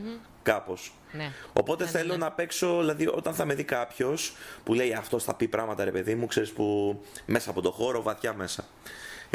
[0.43, 0.93] κάπως.
[1.11, 1.31] Ναι.
[1.53, 2.17] Οπότε Ναι, ναι, θέλω ναι.
[2.17, 5.91] να παίξω, δηλαδή όταν θα με δει κάποιος που λέει αυτός θα πει πράγματα ρε
[5.91, 8.65] παιδί μου, ξέρεις που μέσα από το χώρο, βαθιά μέσα.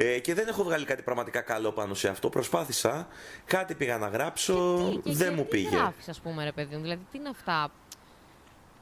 [0.02, 2.28] Ε, και δεν έχω βγάλει κάτι πραγματικά καλό πάνω σε αυτό.
[2.28, 3.09] Προσπάθησα,
[3.47, 5.69] κάτι πήγα να γράψω, Τι- και- δεν και μου τι πήγε.
[5.76, 7.71] γράφεις, ας πούμε, ρε παιδί μου; Δηλαδή, τι είναι αυτά;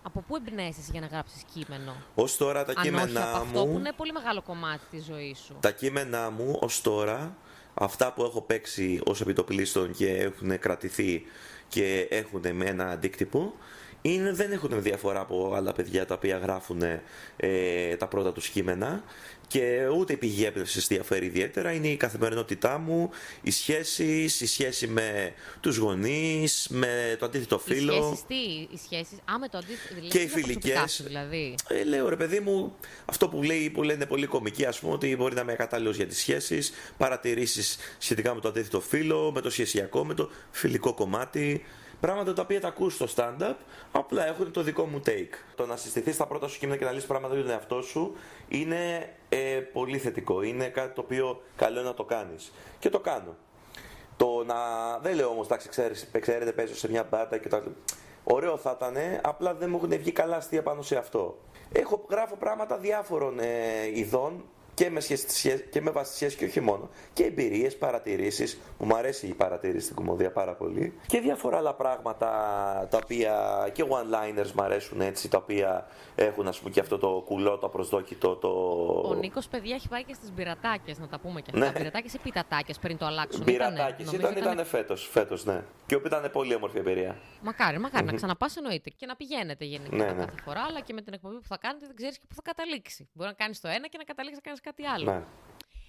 [0.02, 3.60] Από πού εμπνέεσαι για να γράψεις κείμενο; Ω τώρα τα Αν όχι κείμενά από αυτό
[3.64, 3.78] που μου.
[3.78, 5.56] είναι πολύ μεγάλο κομμάτι της ζωής σου.
[5.60, 7.36] Τα κείμενά μου ως τώρα,
[7.74, 11.26] αυτά που έχω παίξει ως επιτοπλίστων και έχουν κρατηθεί
[11.68, 13.54] και έχουν με ένα αντίκτυπο,
[14.02, 16.82] είναι, δεν έχουν διαφορά από άλλα παιδιά τα οποία γράφουν
[17.36, 19.02] ε, τα πρώτα τους κείμενα
[19.46, 21.72] και ούτε η πηγή έμπνευσης διαφέρει ιδιαίτερα.
[21.72, 23.10] Είναι η καθημερινότητά μου,
[23.42, 27.92] οι σχέσεις, η σχέση με τους γονείς, με το αντίθετο Οι φίλο.
[27.92, 28.34] σχέσεις τι,
[28.74, 29.18] οι σχέσεις.
[29.32, 29.94] Α, με το αντίθετο.
[29.94, 30.92] Δηλαδή, Και οι για προσωπικά φιλικές.
[30.92, 31.54] σου, δηλαδή.
[31.68, 32.74] Ε, λέω ρε παιδί μου,
[33.04, 36.06] αυτό που, λέει, που λένε πολύ κομικοί, ας πούμε, ότι μπορεί να είμαι ακατάλληλος για
[36.06, 41.64] τις σχέσεις, παρατηρήσεις σχετικά με το αντίθετο φύλλο, με το σχεσιακό, με το φιλικό κομμάτι.
[42.00, 43.54] Πράγματα τα οποία τα ακούς στο stand-up,
[43.92, 45.34] απλά έχουν το δικό μου take.
[45.54, 48.14] Το να συστηθείς στα πρώτα σου κείμενα και να λύσεις πράγματα για τον εαυτό σου
[48.48, 50.42] είναι ε, πολύ θετικό.
[50.42, 52.52] Είναι κάτι το οποίο καλό είναι να το κάνεις.
[52.78, 53.36] Και το κάνω.
[54.16, 54.54] Το να.
[54.98, 57.62] Δεν λέω όμως, εντάξει, ξέρεις, ξέρετε, παίζω σε μια μπάντα και τα.
[58.24, 61.38] Ωραίο θα ήταν, απλά δεν μου έχουν βγει καλά αστεία πάνω σε αυτό.
[61.72, 64.44] Έχω, γράφω πράγματα διάφορων ε, ειδών
[64.78, 66.88] και με, σχέση, σχέ- και με βάση σχέσης και όχι μόνο.
[67.12, 70.98] Και εμπειρίες, παρατηρήσεις, που μου αρέσει η παρατήρηση στην κομμωδία πάρα πολύ.
[71.06, 72.26] Και διάφορα άλλα πράγματα
[72.90, 73.32] τα οποία
[73.72, 77.66] και one-liners μου αρέσουν έτσι, τα οποία έχουν ας πούμε και αυτό το κουλό, το
[77.66, 78.48] απροσδόκητο, το.
[79.08, 81.66] Ο Νίκος, παιδιά, έχει πάει και στις μπειρατάκες, να τα πούμε και αυτά.
[81.66, 81.78] Ναι.
[81.78, 84.06] Μπειρατάκες ή πιτατάκες πριν το αλλάξουν; Μπειρατάκης.
[84.12, 85.62] Ήτανε, Ήταν, νομίζω ήταν φέτος, φέτος, ναι.
[85.86, 87.16] Και όπου ήταν πολύ όμορφη εμπειρία.
[87.42, 88.90] Μακάρι, μακάρι να ξαναπάς εννοείται.
[88.96, 90.24] Και να πηγαίνετε γενικά Ναι, ναι.
[90.24, 92.42] κάθε φορά, αλλά και με την εκπομπή που θα κάνετε δεν ξέρεις και πού θα
[92.42, 93.08] καταλήξει.
[93.12, 95.12] Μπορεί να κάνεις το ένα και να καταλήξεις να κάνεις κάτι άλλο.
[95.12, 95.24] Ναι.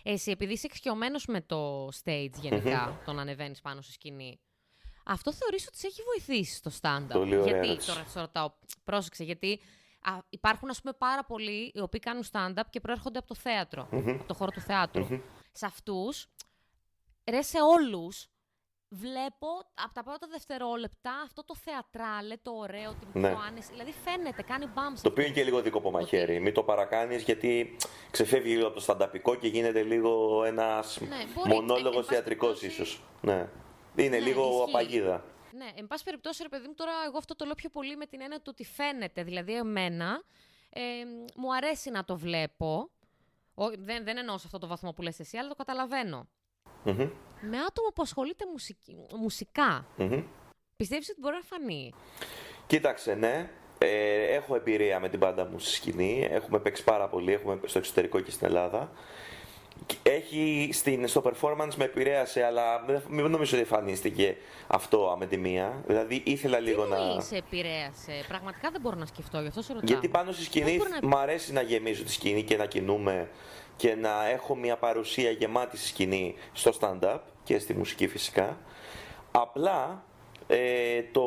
[0.03, 4.39] Εσύ, επειδή είσαι εξοικειωμένος με το stage γενικά, το να ανεβαίνεις πάνω στη σκηνή,
[5.05, 7.87] αυτό θεωρείς ότι σε έχει βοηθήσει στο stand-up; Πολύ ωραία γιατί, ερώτηση.
[7.87, 8.51] τώρα σε ρωτάω,
[8.83, 9.59] πρόσεξε, γιατί
[10.01, 13.87] α, υπάρχουν ας πούμε πάρα πολλοί οι οποίοι κάνουν stand-up και προέρχονται από το θεατρο
[13.91, 15.07] από το χώρο του θεατρου
[15.51, 16.27] Σε αυτούς,
[17.29, 18.27] ρε σε όλους,
[18.89, 19.47] βλέπω
[19.83, 23.27] από τα πρώτα δευτερόλεπτα αυτό το θεατράλε, το ωραίο, την Ναι.
[23.29, 23.71] πιο άνεση.
[23.71, 26.39] Δηλαδή φαίνεται, κάνει μπαμ σε Το οποίο είναι και λίγο δικό από μαχαίρι.
[26.39, 27.75] Μην το παρακάνεις γιατί
[28.11, 31.49] ξεφεύγει λίγο από το στανταπικό και γίνεται λίγο ένας Ναι, μπορεί.
[31.49, 33.01] μονόλογος Ε, εν πάση θεατρικός περιπτώσει- ίσως.
[33.21, 33.47] Ναι.
[33.95, 34.63] Είναι Ναι, λίγο ισχύει.
[34.69, 35.23] απαγίδα.
[35.51, 38.05] Ναι, εν πάση περιπτώσει, ρε παιδί μου, τώρα εγώ αυτό το λέω πιο πολύ με
[38.05, 39.23] την έννοια του ότι φαίνεται.
[39.23, 40.23] Δηλαδή, εμένα
[40.69, 40.81] ε,
[41.35, 42.89] μου αρέσει να το βλέπω.
[43.55, 46.27] Ο, δεν, δεν εννοώ σε αυτό το βαθμό που λες εσύ, αλλά το καταλαβαίνω.
[46.83, 47.09] Μμμ,
[47.41, 50.23] Με άτομο που ασχολείται μουσική, μουσικά, μμμ.
[50.75, 51.93] πιστεύεις ότι μπορεί να φανεί;
[52.67, 53.49] Κοίταξε, ναι.
[53.81, 56.27] Ε, έχω εμπειρία με την πάντα μου στη σκηνή.
[56.31, 57.33] Έχουμε παίξει πάρα πολύ.
[57.33, 58.91] Έχουμε στο εξωτερικό και στην Ελλάδα.
[60.03, 65.37] Έχει στην, στο performance με επηρέασε, αλλά δεν- μην νομίζω ότι εμφανίστηκε αυτό με τη
[65.37, 65.83] μία.
[65.87, 66.95] Δηλαδή ήθελα λίγο Τι να.
[66.97, 69.87] εννοείς σε επηρέασε; Πραγματικά δεν μπορώ να σκεφτώ, γι' αυτό σε ρωτάω.
[69.87, 72.65] Γιατί πάνω στη σκηνή Πώς μπορεί να- μ' αρέσει να γεμίζω τη σκηνή και να
[72.65, 73.29] κινούμε
[73.79, 78.57] και να έχω μια παρουσία γεμάτη στη σκηνή στο stand-up και στη μουσική φυσικά.
[79.31, 80.03] Απλά
[80.47, 81.23] ε, το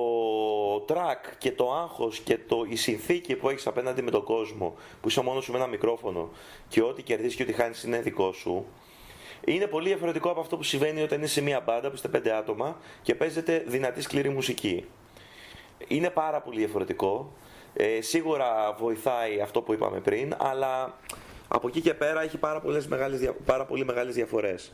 [0.89, 5.09] track και το άγχος και το, η συνθήκη που έχεις απέναντι με τον κόσμο που
[5.09, 6.31] είσαι μόνος σου με ένα μικρόφωνο
[6.69, 8.67] και ό,τι κερδίσεις και ό,τι χάνεις είναι δικό σου
[9.45, 12.33] είναι πολύ διαφορετικό από αυτό που συμβαίνει όταν είσαι σε μια μπάντα που είστε πέντε
[12.33, 14.85] άτομα και παίζετε δυνατή σκληρή μουσική.
[15.89, 17.33] Είναι πάρα πολύ διαφορετικό.
[17.75, 20.99] Ε, σίγουρα βοηθάει αυτό που είπαμε πριν, αλλά
[21.55, 24.73] από εκεί και πέρα έχει πάρα, πολλές μεγάλες, δια- πάρα πολύ μεγάλες διαφορές.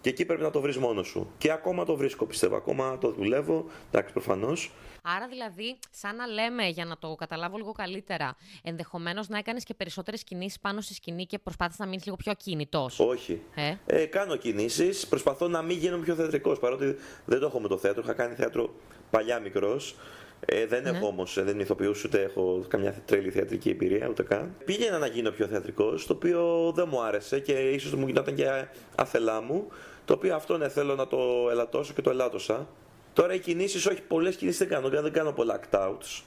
[0.00, 1.30] Και εκεί πρέπει να το βρεις μόνος σου.
[1.38, 4.72] Και ακόμα το βρίσκω πιστεύω, ακόμα το δουλεύω, εντάξει προφανώς.
[5.02, 9.74] Άρα δηλαδή, σαν να λέμε, για να το καταλάβω λίγο καλύτερα, ενδεχομένως να έκανες και
[9.74, 12.88] περισσότερες κινήσεις πάνω στη σκηνή και προσπάθησες να μείνεις λίγο πιο ακίνητο.
[12.98, 13.42] Όχι.
[13.54, 17.68] Ε; Ε, κάνω κινήσεις, προσπαθώ να μην γίνω πιο θεατρικός, παρότι δεν το έχω με
[17.68, 18.74] το θέατρο, είχα κάνει θέατρο
[19.10, 19.96] παλιά μικρός.
[20.40, 24.54] Ε, δεν έχω όμως, δεν είμαι ηθοποιός, ούτε έχω καμιά τρέλη θεατρική εμπειρία, ούτε καν.
[24.64, 28.66] Πήγαινα να γίνω πιο θεατρικός, το οποίο δεν μου άρεσε και ίσως μου γινόταν και
[28.94, 29.68] άθελά μου,
[30.04, 32.68] το οποίο αυτό ναι, θέλω να το ελαττώσω και το ελάττωσα.
[33.12, 36.22] Τώρα οι κινήσεις, όχι πολλές κινήσεις δεν κάνω, δεν κάνω πολλά act-outs.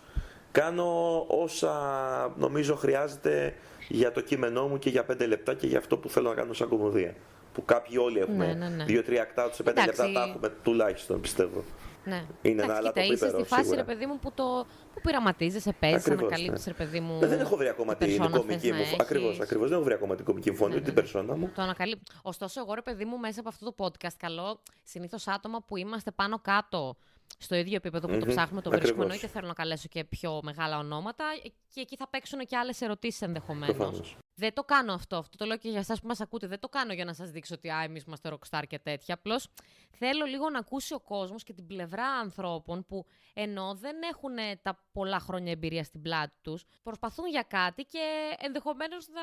[0.51, 1.73] Κάνω όσα
[2.37, 3.53] νομίζω χρειάζεται
[3.87, 6.53] για το κείμενό μου και για πέντε λεπτά και για αυτό που θέλω να κάνω
[6.53, 7.15] σαν κομμωδία.
[7.53, 8.45] Που που κάποιοι όλοι έχουμε.
[8.45, 8.83] Ναι, ναι, ναι.
[8.83, 10.01] Δύο-τρία ακτά σε πέντε Εντάξει.
[10.01, 11.63] λεπτά τα έχουμε τουλάχιστον πιστεύω.
[12.05, 12.25] Ναι.
[12.41, 13.81] Είναι ένα Εντάξει, άλλο κοίτα, είσαι πίπερο, στη φάση, σίγουρα.
[13.81, 16.63] ρε παιδί μου, που, το, που πειραματίζεσαι, παίζει, Ακριβώς, ανακαλύπτει, ναι.
[16.67, 17.19] ρε παιδί μου.
[17.19, 18.95] Δεν έχω βρει ακόμα τι την περσόνα κομική θες μου.
[18.97, 19.39] να Ακριβώς, έχεις.
[19.41, 19.67] ακριβώς.
[19.69, 21.07] Δεν έχω βρει ακόμα την κομική μου φωνή, Ναι, ούτε την ναι, ναι.
[21.11, 21.51] περσόνα μου.
[21.55, 22.13] Το ανακαλύπτω.
[22.21, 26.11] Ωστόσο, εγώ ρε παιδί μου, μέσα από αυτό το podcast, καλό συνήθως άτομα που είμαστε
[26.11, 26.95] πάνω κάτω
[27.37, 28.75] στο ίδιο επίπεδο που το Μμμ, ψάχνουμε, το βρίσκουμε.
[28.79, 29.03] ακριβώς.
[29.03, 31.25] Εννοείται θέλω να καλέσω και πιο μεγάλα ονόματα
[31.73, 33.75] και εκεί θα παίξουν και άλλες ερωτήσεις ενδεχομένως.
[33.75, 34.17] Προφανώς.
[34.35, 35.15] Δεν το κάνω αυτό.
[35.15, 36.47] Αυτό το λέω και για εσάς που μας ακούτε.
[36.47, 39.13] Δεν το κάνω για να σας δείξω ότι εμείς είμαστε rockstar και τέτοια.
[39.13, 39.47] Απλώς
[39.89, 44.55] θέλω λίγο να ακούσει ο κόσμος και την πλευρά ανθρώπων που ενώ δεν έχουν ε,
[44.61, 49.21] τα πολλά χρόνια εμπειρία στην πλάτη τους, προσπαθούν για κάτι και ενδεχομένως να.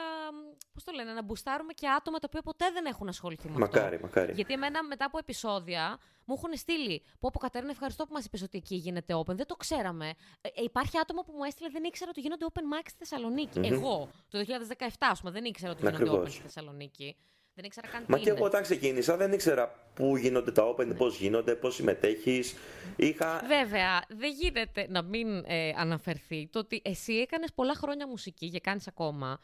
[0.73, 3.77] Πώς το λένε, να μπουστάρουμε και άτομα τα οποία ποτέ δεν έχουν ασχοληθεί με αυτό.
[3.79, 4.33] Μακάρι, μακάρι.
[4.33, 7.03] Γιατί εμένα μετά από επεισόδια μου έχουν στείλει.
[7.21, 9.35] Πω πω Κατέρινα, ευχαριστώ που μας είπες ότι εκεί γίνεται open.
[9.35, 10.09] Δεν το ξέραμε.
[10.41, 13.59] Ε, ε, υπάρχει άτομα που μου έστειλε δεν ήξερα ότι γίνονται open mic στη θεσσαλονικη
[13.59, 13.65] Μμμ.
[13.73, 16.29] Εγώ το 2017, ας πούμε, δεν ήξερα ότι γίνονται Ακριβώς.
[16.29, 17.17] open στη Θεσσαλονίκη.
[17.55, 18.39] Δεν ήξερα καν Μα τι και είναι.
[18.39, 22.55] εγώ όταν ξεκίνησα δεν ήξερα πού γίνονται τα open, πώς γίνονται, πώς συμμετέχεις.
[22.97, 23.43] Είχα.
[23.47, 28.61] Βέβαια, δεν γίνεται να μην ε, αναφερθεί το ότι εσύ έκανες πολλά χρόνια μουσική και
[28.61, 29.41] κάνεις ακόμα.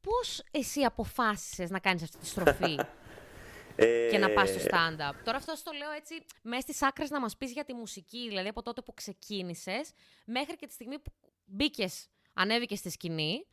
[0.00, 2.78] Πώς εσύ αποφάσισες να κάνεις αυτή τη στροφή;
[3.76, 5.14] Ε, και να πας στο stand-up.
[5.24, 8.48] Τώρα αυτό το λέω έτσι μέσα στις άκρες να μας πεις για τη μουσική, δηλαδή
[8.48, 9.90] από τότε που ξεκίνησες
[10.26, 11.12] μέχρι και τη στιγμή που
[11.44, 13.46] μπήκες, ανέβηκες στη σκηνή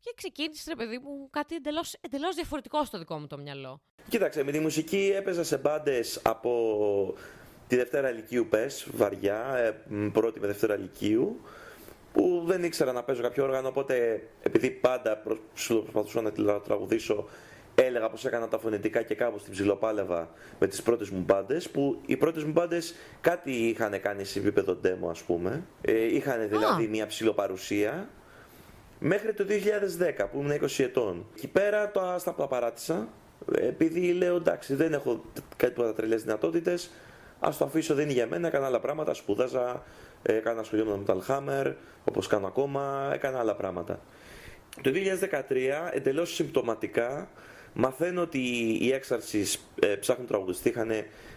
[0.00, 3.80] και ξεκίνησες, ρε παιδί μου, κάτι εντελώς, εντελώς διαφορετικό στο δικό μου το μυαλό.
[4.08, 7.14] Κοίταξε, με τη μουσική έπαιζα σε μπάντες από
[7.66, 11.40] τη Δευτέρα Λυκείου πες, βαριά, ε, μ, πρώτη με Δευτέρα Λυκείου,
[12.12, 17.28] που δεν ήξερα να παίζω κάποιο όργανο, οπότε επειδή πάντα προ- προσπαθούσα να τηλα- τραγουδήσω,
[17.74, 22.00] έλεγα πως έκανα τα φωνητικά και κάπως την ψιλοπάλευα με τις πρώτες μου μπάντες, που
[22.06, 26.86] οι πρώτες μου μπάντες κάτι είχαν κάνει σε επίπεδο demo ας πούμε, ε, είχαν δηλαδή
[26.86, 28.08] μια ψιλοπαρουσία,
[29.06, 31.26] Μέχρι το 2010 που ήμουν 20 ετών.
[31.36, 33.08] Εκεί πέρα το άστα τα παράτησα.
[33.54, 35.24] Επειδή λέω εντάξει, δεν έχω
[35.56, 36.90] κάτι που τρελές δυνατότητες.
[37.40, 38.46] Α το αφήσω, δεν είναι για μένα.
[38.46, 39.14] Έκανα άλλα πράγματα.
[39.14, 39.82] Σπούδαζα,
[40.22, 41.72] έκανα ασχολιόμουν με το Metal Hammer,
[42.04, 43.10] όπως κάνω ακόμα.
[43.12, 44.00] Έκανα άλλα πράγματα.
[44.82, 47.28] Το 2013, εντελώς συμπτωματικά,
[47.74, 48.38] μαθαίνω ότι
[48.80, 49.46] οι έξαρσει
[49.80, 50.68] ε, ψάχνουν τραγουδιστή.
[50.68, 50.90] Είχαν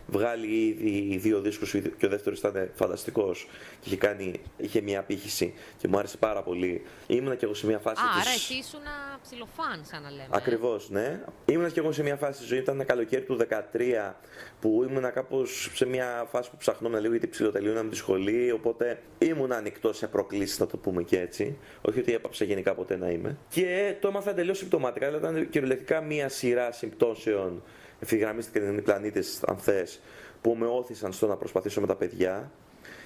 [0.08, 3.48] βγάλει ήδη δύο δίσκους και ο δεύτερος ήταν φανταστικός
[3.80, 6.82] και είχε, κάνει, είχε μια απήχηση και μου άρεσε πάρα πολύ.
[7.08, 8.02] Ήμουνα και εγώ σε μια φάση.
[8.02, 8.80] Α, της- άρα εσύ ήσουν
[9.22, 10.28] ψιλοφάν, σαν να λέμε.
[10.30, 11.20] Ακριβώς, ναι.
[11.46, 14.16] Ήμουν και εγώ σε μια φάση της ζωής, ήταν ένα καλοκαίρι του 2013
[14.62, 18.52] που ήμουν κάπως σε μια φάση που ψαχνόμουν λίγο γιατί ψιλοτελείωνα τη σχολή.
[18.52, 21.58] Οπότε ήμουν ανοιχτός σε προκλήσεις, να το πούμε και έτσι.
[21.82, 23.38] Όχι ότι έπαψα γενικά ποτέ να είμαι.
[23.50, 25.06] Και το έμαθα εντελώ συμπτωματικά.
[25.12, 27.64] Δηλαδή ήταν κυριολεκτικά μια σειρά συμπτώσεων.
[28.00, 30.00] Ευθυγραμμίστηκαν οι πλανήτες, αν θες,
[30.42, 32.52] που με όθησαν στο να προσπαθήσω με τα παιδιά.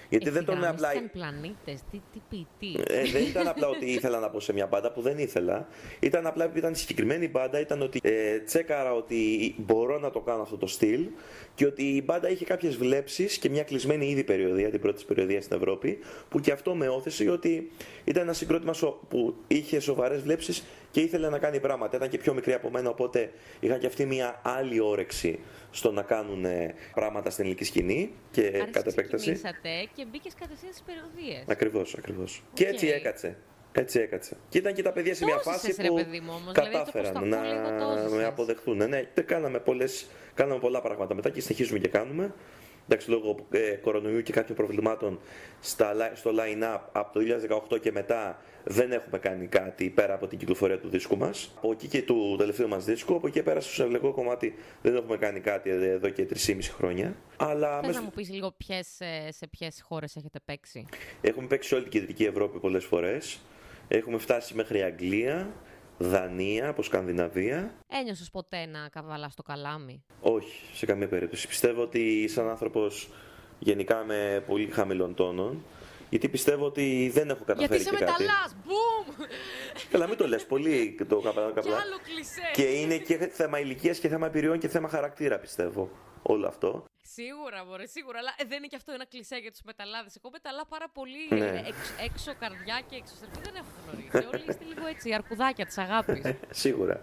[0.09, 0.91] Γιατί δεν τον απλά.
[0.91, 2.83] Ευθυγραμμίστηκαν πλανήτες, τι, τι ποιητή.
[2.87, 5.67] Ε, δεν ήταν απλά ότι ήθελα να πω σε μια μπάντα που δεν ήθελα.
[5.99, 10.41] Ήταν απλά επειδή ήταν συγκεκριμένη μπάντα, ήταν ότι ε, τσέκαρα ότι μπορώ να το κάνω
[10.41, 11.07] αυτό το στυλ
[11.55, 15.43] και ότι η μπάντα είχε κάποιες βλέψεις και μια κλεισμένη ήδη περιοδία, την πρώτη περιοδίας
[15.43, 15.99] στην Ευρώπη,
[16.29, 17.71] που και αυτό με όθησε ότι
[18.03, 21.95] ήταν ένα συγκρότημα σο- που είχε σοβαρές βλέψεις και ήθελε να κάνει πράγματα.
[21.97, 25.39] Ήταν και πιο μικρή από μένα, οπότε είχαν και αυτή μια άλλη όρεξη
[25.71, 29.31] στο να κάνουν ε, πράγματα στην ελληνική σκηνή και Άρχισε, κατ' επέκταση.
[29.31, 31.43] ξεκινήσατε και μπήκες κατευθείαν στις περιοδείες.
[31.47, 32.43] Ακριβώς, ακριβώς.
[32.53, 32.93] Και έτσι Οκ.
[32.93, 33.37] έκατσε.
[33.73, 34.37] Έτσι έκατσε.
[34.49, 36.51] Και ήταν και τα παιδιά σε Το μια έζησες, φάση ρε που παιδί μου, όμως,
[36.53, 38.11] δηλαδή, έτσι όπως το κατάφεραν ακούω, λίγο το να έζησες.
[38.17, 38.77] με αποδεχθούν.
[38.89, 42.33] Ναι, και κάναμε, πολλές, κάναμε πολλά πράγματα μετά και συνεχίζουμε και κάνουμε.
[42.85, 45.19] Εντάξει, λόγω ε, κορονοϊού και κάποιων προβλημάτων
[45.59, 47.19] στα, li- στο line-up από το
[47.73, 51.51] 2018 και μετά δεν έχουμε κάνει κάτι πέρα από την κυκλοφορία του δίσκου μας.
[51.57, 54.95] Από εκεί και του τελευταίου μας δίσκου, από εκεί και πέρα στο συνολικό κομμάτι δεν
[54.95, 57.15] έχουμε κάνει κάτι εδώ και 3,5 χρόνια.
[57.37, 60.85] Αλλά Θες μέσω- να μου πεις λίγο ποιες, ε, σε ποιες χώρες έχετε παίξει;
[61.21, 63.39] Έχουμε παίξει σε όλη την κεντρική Ευρώπη πολλές φορές.
[63.87, 65.49] Έχουμε φτάσει μέχρι Αγγλία,
[65.97, 67.73] Δανία, από Σκανδιναβία.
[67.87, 71.47] Ένιωσες ποτέ να καβαλάς το καλάμι; Όχι, σε καμία περίπτωση.
[71.47, 73.09] Πιστεύω ότι σαν άνθρωπος
[73.59, 75.63] γενικά με πολύ χαμηλών τόνων,
[76.11, 78.23] γιατί πιστεύω ότι δεν έχω καταφέρει Γιατί είσαι και κάτι.
[78.23, 79.25] μεταλλάς, μπουμ!
[79.91, 81.47] Καλά, μην το λες πολύ το καπλά.
[81.47, 81.75] Κι καπλά.
[81.77, 82.49] άλλο κλισέ.
[82.53, 85.89] Και είναι και θέμα ηλικίας και θέμα εμπειριών και θέμα χαρακτήρα, πιστεύω.
[86.23, 86.85] Όλο αυτό.
[87.01, 88.17] Σίγουρα, μωρέ, σίγουρα.
[88.19, 90.15] Αλλά ε, δεν είναι και αυτό ένα κλισέ για τους μεταλλάδες.
[90.15, 91.45] Εγώ μεταλλά πάρα πολύ Ναι.
[91.45, 94.27] ε, έξω, έξω καρδιά και έξω στροφή δεν έχω γνωρίσει.
[94.33, 96.21] Όλοι είστε λίγο έτσι, οι αρκουδάκια της αγάπης.
[96.49, 97.01] Σίγουρα.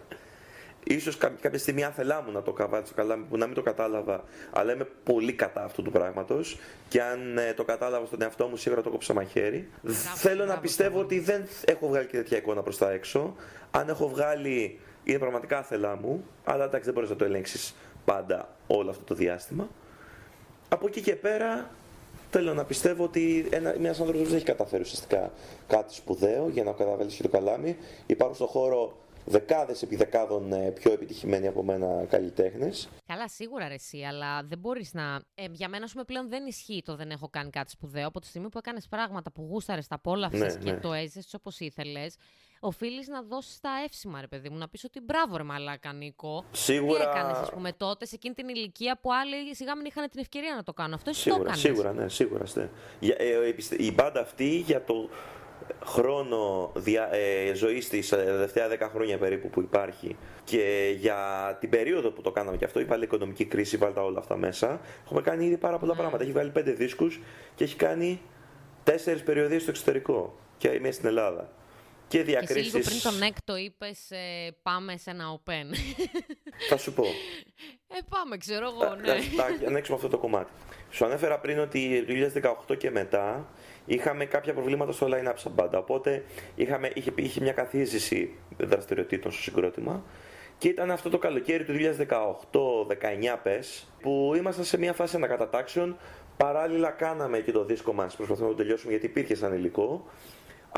[0.85, 4.25] Ίσως κά- κάποια στιγμή άθελά μου να το καβάτσω καλά, που να μην το κατάλαβα,
[4.51, 8.57] αλλά είμαι πολύ κατά αυτού του πράγματος και αν ε, το κατάλαβα στον εαυτό μου
[8.57, 9.69] σίγουρα το κόψα μαχαίρι.
[10.15, 11.05] Θέλω να μπράβο, πιστεύω μπράβο.
[11.05, 13.35] ότι δεν έχω βγάλει και τέτοια εικόνα προς τα έξω.
[13.71, 18.49] Αν έχω βγάλει είναι πραγματικά άθελά μου, αλλά εντάξει δεν μπορείς να το ελέγξεις πάντα
[18.67, 19.69] όλο αυτό το διάστημα.
[20.69, 21.71] Από εκεί και πέρα
[22.31, 25.31] θέλω να πιστεύω ότι ένα, ένας άνθρωπος δεν έχει καταφέρει ουσιαστικά
[25.67, 27.77] κάτι σπουδαίο για να καταβάλει και το καλάμι.
[28.07, 28.97] Υπάρχουν στον χώρο
[29.29, 32.89] δεκάδες επί δεκάδων ε, πιο επιτυχημένοι από μένα καλλιτέχνες.
[33.07, 35.23] Καλά, σίγουρα ρε, εσύ, αλλά δεν μπορείς να.
[35.35, 38.07] Ε, για μένα, ας πούμε, πλέον δεν ισχύει το δεν έχω κάνει κάτι σπουδαίο.
[38.07, 40.79] Από τη στιγμή που έκανες πράγματα που γούσταρες, τα απόλαυσε Ναι, και ναι.
[40.81, 42.15] το έζησες όπως ήθελες,
[42.61, 44.57] οφείλεις να δώσεις τα εύσημα, ρε παιδί μου.
[44.59, 46.45] Να πεις ότι μπράβο, ρε μαλάκα, Νίκο.
[46.51, 46.99] Σίγουρα.
[46.99, 50.21] Τι έκανες, ας πούμε, τότε, σε εκείνη την ηλικία που άλλοι σιγά μην είχαν την
[50.21, 50.95] ευκαιρία να το κάνουν.
[50.95, 51.61] Αυτό εσύ το Σίγουρα, έκανες.
[51.61, 52.45] σίγουρα, ναι, σίγουρα.
[52.55, 52.69] ναι.
[53.01, 55.09] Για- ε, επιστε- η μπάντα αυτή για το
[55.85, 61.17] χρόνο δια, ε, ζωής της, ε, τα τελευταία 10 χρόνια περίπου που υπάρχει και για
[61.61, 64.81] την περίοδο που το κάναμε και αυτό, βάλει οικονομική κρίση, βάλει τα όλα αυτά μέσα,
[65.05, 66.23] έχουμε κάνει ήδη πάρα πολλά πράγματα.
[66.23, 67.21] Έχει βγάλει 5 δίσκους
[67.55, 68.21] και έχει κάνει
[68.85, 68.93] 4
[69.25, 71.53] περιοδίες στο εξωτερικό και μία στην Ελλάδα.
[72.09, 72.75] Και Και εσύ διακρίσεις...
[72.75, 75.75] λίγο πριν τον έκτο είπες ε, πάμε σε ένα open.
[76.69, 77.05] Θα σου πω.
[77.89, 79.21] ε, πάμε, ξέρω εγώ, ναι.
[79.21, 80.51] Θα ανοίξουμε αυτό το κομμάτι.
[80.91, 82.13] Σου ανέφερα πριν ότι το
[82.71, 83.47] 2018 και μετά
[83.87, 85.79] είχαμε κάποια προβλήματα στο line-up σαν μπάντα.
[85.79, 86.25] Οπότε
[86.55, 90.03] είχαμε, είχε, είχε μια καθίζηση δραστηριοτήτων στο συγκρότημα.
[90.59, 91.73] Και ήταν αυτό το καλοκαίρι του
[92.53, 95.97] 2018-19 πες, που ήμασταν σε μια φάση ανακατατάξεων.
[96.37, 100.07] Παράλληλα κάναμε και το δίσκο μας, προσπαθούμε να το τελειώσουμε γιατί υπήρχε σαν υλικό.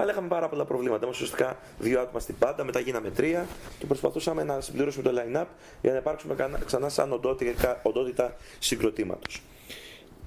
[0.01, 1.05] Αλλά είχαμε πάρα πολλά προβλήματα.
[1.05, 3.47] Είμαστε ουσιαστικά δύο άτομα στην πάντα, μετά γίναμε τρία
[3.79, 5.47] και προσπαθούσαμε να συμπληρώσουμε το line-up
[5.83, 9.43] για να υπάρξουμε κανα- ξανά σαν οντότητα, οντότητα συγκροτήματος.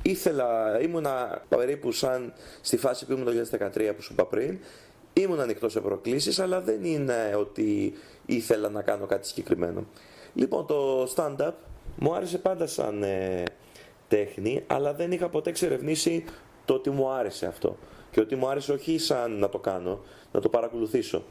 [0.02, 4.60] Ήθελα, ήμουνα περίπου σαν στη φάση που ήμουν το 2013 που σου είπα πριν.
[5.14, 7.94] Ήμουν ανοιχτό σε προκλήσεις, αλλά δεν είναι ότι
[8.26, 9.86] ήθελα να κάνω κάτι συγκεκριμένο.
[10.34, 11.52] Λοιπόν, το stand-up
[11.96, 13.44] μου άρεσε πάντα σαν ε,
[14.08, 16.26] τέχνη, αλλά δεν είχα ποτέ εξερευνήσει
[16.66, 17.78] το ότι μου άρεσε αυτό.
[18.14, 20.00] Και ότι μου άρεσε όχι σαν να το κάνω,
[20.32, 21.24] να το παρακολουθήσω.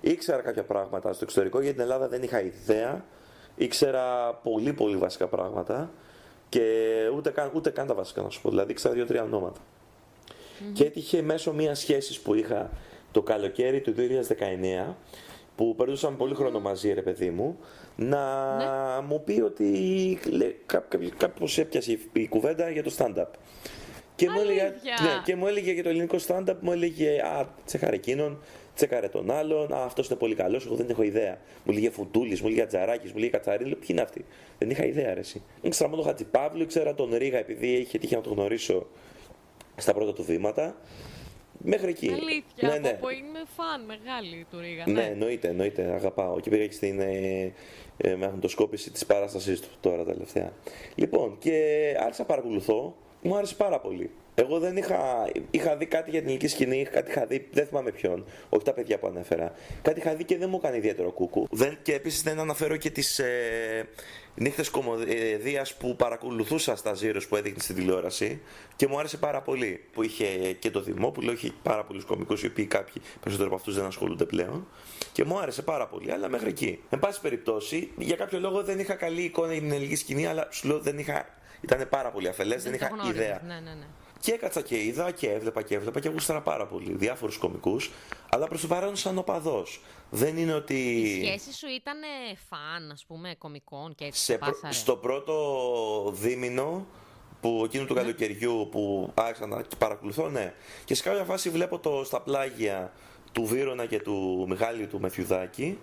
[0.00, 3.04] Ήξερα κάποια πράγματα στο εξωτερικό, για την Ελλάδα δεν είχα ιδέα.
[3.56, 5.90] Ήξερα πολύ πολύ βασικά πράγματα
[6.48, 8.48] και ούτε καν, ούτε καν τα βασικά να σου πω.
[8.50, 9.60] Δηλαδή ήξερα δύο-τρία ονόματα.
[10.72, 12.70] Και έτυχε μέσω μιας σχέσης που είχα
[13.12, 13.94] το καλοκαίρι του
[14.88, 14.96] 2019
[15.56, 17.58] που περνούσαμε πολύ χρόνο μαζί, ρε παιδί μου,
[17.96, 18.18] να
[19.08, 23.26] μου πει ότι λέ- κά- κά- κάπως έπιασε η- η κουβέντα για το stand-up.
[24.20, 27.46] Και μου, έλεγε, Αλήθεια; ναι, και μου έλεγε για το ελληνικό stand-up, μου έλεγε Α,
[27.64, 28.42] τσεκάρε εκείνον,
[28.74, 29.72] τσεκάρε τον άλλον.
[29.74, 31.38] Α, αυτός είναι πολύ καλός, εγώ δεν έχω ιδέα.
[31.64, 33.68] Μου λέγε Φουντούλης, μου λέγε Τζαράκη, μου λέγε Κατσαρίλη.
[33.68, 34.24] Λέω, Ποιοι είναι αυτοί;
[34.58, 35.20] Δεν είχα ιδέα, ρε.
[35.20, 35.42] εσύ.
[35.62, 38.86] Ήξερα μόνο τον Χατζηπαύλου, ήξερα τον Ρίγα, επειδή είχε τύχει να τον γνωρίσω
[39.76, 40.76] στα πρώτα του βήματα.
[41.62, 42.08] Μέχρι εκεί.
[42.08, 42.88] Αλήθεια, ναι, ναι.
[42.88, 44.84] από που είμαι φαν μεγάλη του Ρίγα.
[44.86, 46.40] Ναι, εννοείται, εννοείται, αγαπάω.
[46.40, 47.52] Και πήγα και στην ε,
[47.96, 50.52] ε, μαγνητοσκόπηση της παράστασής του τώρα τελευταία.
[50.94, 51.54] Λοιπόν, και
[52.00, 54.10] άρχισα να παρακολουθώ, μου άρεσε πάρα πολύ.
[54.34, 57.90] Εγώ δεν είχα, είχα δει κάτι για την ελληνική σκηνή, κάτι είχα δει, δεν θυμάμαι
[57.90, 59.52] ποιον, όχι τα παιδιά που ανέφερα.
[59.82, 61.46] Κάτι είχα δει και δεν μου έκανε ιδιαίτερο κούκου.
[61.50, 63.88] Δεν, και επίσης δεν αναφέρω και τις ε,
[64.34, 68.40] νύχτες κομμωδίας που παρακολουθούσα στα Zeros που έδειχνε στην τηλεόραση
[68.76, 69.84] και μου άρεσε πάρα πολύ.
[69.92, 70.26] Που είχε
[70.58, 74.24] και το Δημόπουλο, είχε πάρα πολλούς κομικούς οι οποίοι κάποιοι περισσότερο από αυτούς δεν ασχολούνται
[74.24, 74.66] πλέον.
[75.12, 76.80] Και μου άρεσε πάρα πολύ, αλλά μέχρι εκεί.
[76.90, 80.48] Εν πάση περιπτώσει, για κάποιο λόγο δεν είχα καλή εικόνα για την ελληνική σκηνή, αλλά
[80.50, 81.38] σου λέω δεν είχα.
[81.60, 83.14] Ήταν πάρα πολύ αφελές, δεν, το είχα γνώριζες.
[83.14, 83.40] ιδέα.
[83.46, 83.86] Ναι, ναι, ναι.
[84.20, 87.90] Και έκατσα και είδα και έβλεπα και έβλεπα και γούσταρα πάρα πολύ διάφορους κομικούς,
[88.30, 89.80] αλλά προς το παρόν σαν οπαδός.
[90.10, 90.74] Δεν είναι ότι.
[90.74, 91.96] Η σχέση σου ήταν
[92.48, 95.34] φαν, ας πούμε, κομικών και έτσι σε σε πρω- πάσαρε; στο πρώτο
[96.14, 96.86] δίμηνο
[97.40, 100.54] που εκείνου του καλοκαιριού που άρχισα να παρακολουθώ, ναι.
[100.84, 102.92] Και σε κάποια φάση βλέπω το, στα πλάγια
[103.32, 105.78] του Βίρονα και του Μιχάλη του Μεθιουδάκη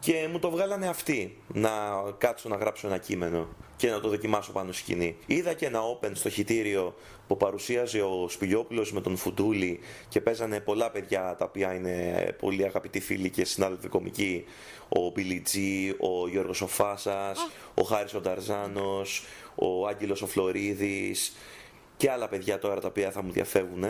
[0.00, 1.70] και μου το βγάλανε αυτοί να
[2.18, 3.48] κάτσω να γράψω ένα κείμενο
[3.84, 5.16] και να το δοκιμάσω πάνω στη σκηνή.
[5.26, 6.94] Είδα και ένα open στο χιτήριο
[7.26, 12.64] που παρουσίαζε ο Σπηλιόπουλος με τον Φουντούλη και παίζανε πολλά παιδιά τα οποία είναι πολύ
[12.64, 14.44] αγαπητοί φίλοι και συνάδελφοι κομικοί.
[14.88, 21.36] Ο Μπιλιτζή, ο Γιώργος ο Φάσας, ο Χάρης ο Νταρζάνος, ο Άγγελος ο Φλωρίδης
[21.96, 23.84] και άλλα παιδιά τώρα τα οποία θα μου διαφεύγουν.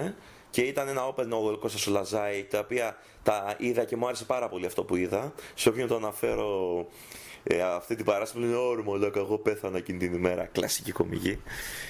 [0.50, 4.24] Και ήταν ένα open ο Κώστας ο Λαζάη, τα οποία τα είδα και μου άρεσε
[4.24, 5.32] πάρα πολύ αυτό που είδα.
[5.54, 6.86] Σε όποιον το αναφέρω
[7.46, 10.44] ε, αυτή την παράσταση μου λένε όρμο, λέω εγώ πέθανα εκείνη την ημέρα.
[10.44, 11.38] Κλασική κομική.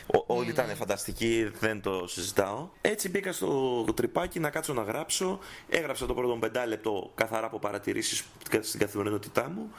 [0.06, 2.68] Ο, όλοι ήταν φανταστικοί, δεν το συζητάω.
[2.80, 5.38] Έτσι μπήκα στο τρυπάκι να κάτσω να γράψω.
[5.68, 8.24] Έγραψα το πρώτο πεντάλεπτο καθαρά από παρατηρήσεις
[8.60, 9.70] στην καθημερινότητά μου.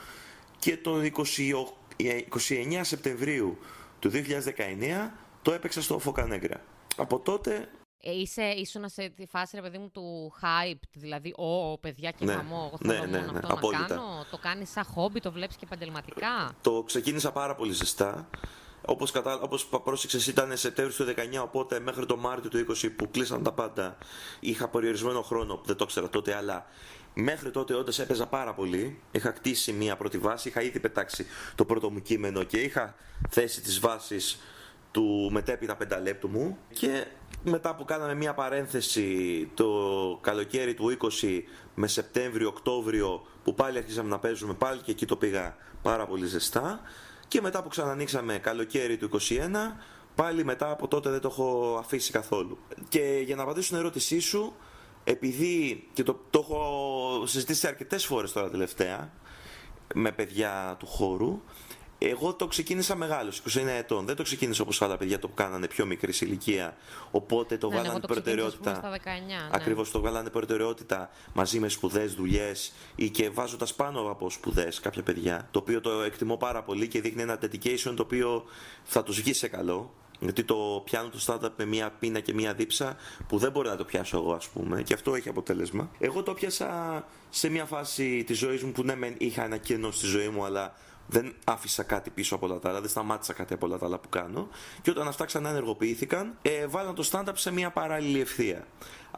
[0.59, 1.05] Και το 20
[1.95, 3.57] ε, 29 Σεπτεμβρίου
[3.99, 4.19] του 2019
[5.41, 6.61] το έπαιξα στο Φωκανέγκρα.
[6.95, 11.77] Από τότε Ε, είσαι, ήσουν σε τη φάση, ρε παιδί μου, του hype, δηλαδή, «Ω,
[11.77, 12.33] παιδιά και Ναι.
[12.33, 13.81] χαμό, εγώ Ναι, θέλω ναι, μόνο ναι, αυτό απόλυτα.
[13.81, 14.25] να κάνω».
[14.31, 16.55] Το κάνεις σαν χόμπι, το βλέπεις και επαγγελματικά.
[16.61, 18.29] το ξεκίνησα πάρα πολύ ζεστά.
[18.87, 19.39] Όπως, κατα...
[19.41, 23.43] όπως πα- πρόσεξες ήταν Σεπτέμβριο του 19, οπότε μέχρι το Μάρτιο του 20 που κλείσαν
[23.43, 23.97] τα πάντα
[24.39, 26.65] είχα περιορισμένο χρόνο, δεν το ήξερα τότε, αλλά
[27.13, 28.99] μέχρι τότε όντω έπαιζα πάρα πολύ.
[29.11, 32.95] Είχα κτίσει μία πρώτη βάση, είχα ήδη πετάξει το πρώτο μου κείμενο και είχα
[33.29, 34.39] θέσει τις βάσεις
[34.91, 37.05] του μετέπειτα πενταλέπτου μου και
[37.45, 39.69] μετά που κάναμε μία παρένθεση το
[40.21, 41.41] καλοκαίρι του 20
[41.75, 46.81] με Σεπτέμβριο-Οκτώβριο που πάλι αρχίσαμε να παίζουμε πάλι και εκεί το πήγα πάρα πολύ ζεστά
[47.27, 49.19] και μετά που ξανανοίξαμε καλοκαίρι του 21
[50.15, 52.57] πάλι μετά από τότε δεν το έχω αφήσει καθόλου.
[52.89, 54.53] Και για να απαντήσω στην ερώτησή σου,
[55.03, 59.11] επειδή και το, το έχω συζητήσει αρκετές φορές τώρα τελευταία
[59.93, 61.41] με παιδιά του χώρου,
[62.09, 64.05] εγώ το ξεκίνησα μεγάλος, 29 ετών.
[64.05, 66.77] Δεν το ξεκίνησα όπως άλλα παιδιά το κάνανε πιο μικρή ηλικία.
[67.11, 68.75] Οπότε το ναι, ναι βάλανε ναι, προτεραιότητα.
[68.75, 68.95] Στα 19,
[69.27, 69.35] ναι.
[69.51, 75.03] Ακριβώς το βάλανε προτεραιότητα μαζί με σπουδές, δουλειές ή και βάζοντας πάνω από σπουδές κάποια
[75.03, 75.47] παιδιά.
[75.51, 78.43] Το οποίο το εκτιμώ πάρα πολύ και δείχνει ένα dedication το οποίο
[78.83, 79.93] θα τους βγει σε καλό.
[80.19, 82.95] Γιατί το πιάνω το startup με μία πίνα και μία δίψα
[83.27, 85.89] που δεν μπορεί να το πιάσω εγώ, ας πούμε, και αυτό έχει αποτέλεσμα.
[85.99, 89.91] Εγώ το πιάσα σε μία φάση της ζωής μου που ναι, μεν είχα ένα κενό
[89.91, 90.73] στη ζωή μου, αλλά
[91.07, 93.97] δεν άφησα κάτι πίσω από όλα τα άλλα, δεν σταμάτησα κάτι από όλα τα άλλα
[93.97, 94.47] που κάνω.
[94.81, 98.67] Και όταν αυτά ξανά ενεργοποιήθηκαν, ε, βάλαν το stand-up σε μια παράλληλη ευθεία.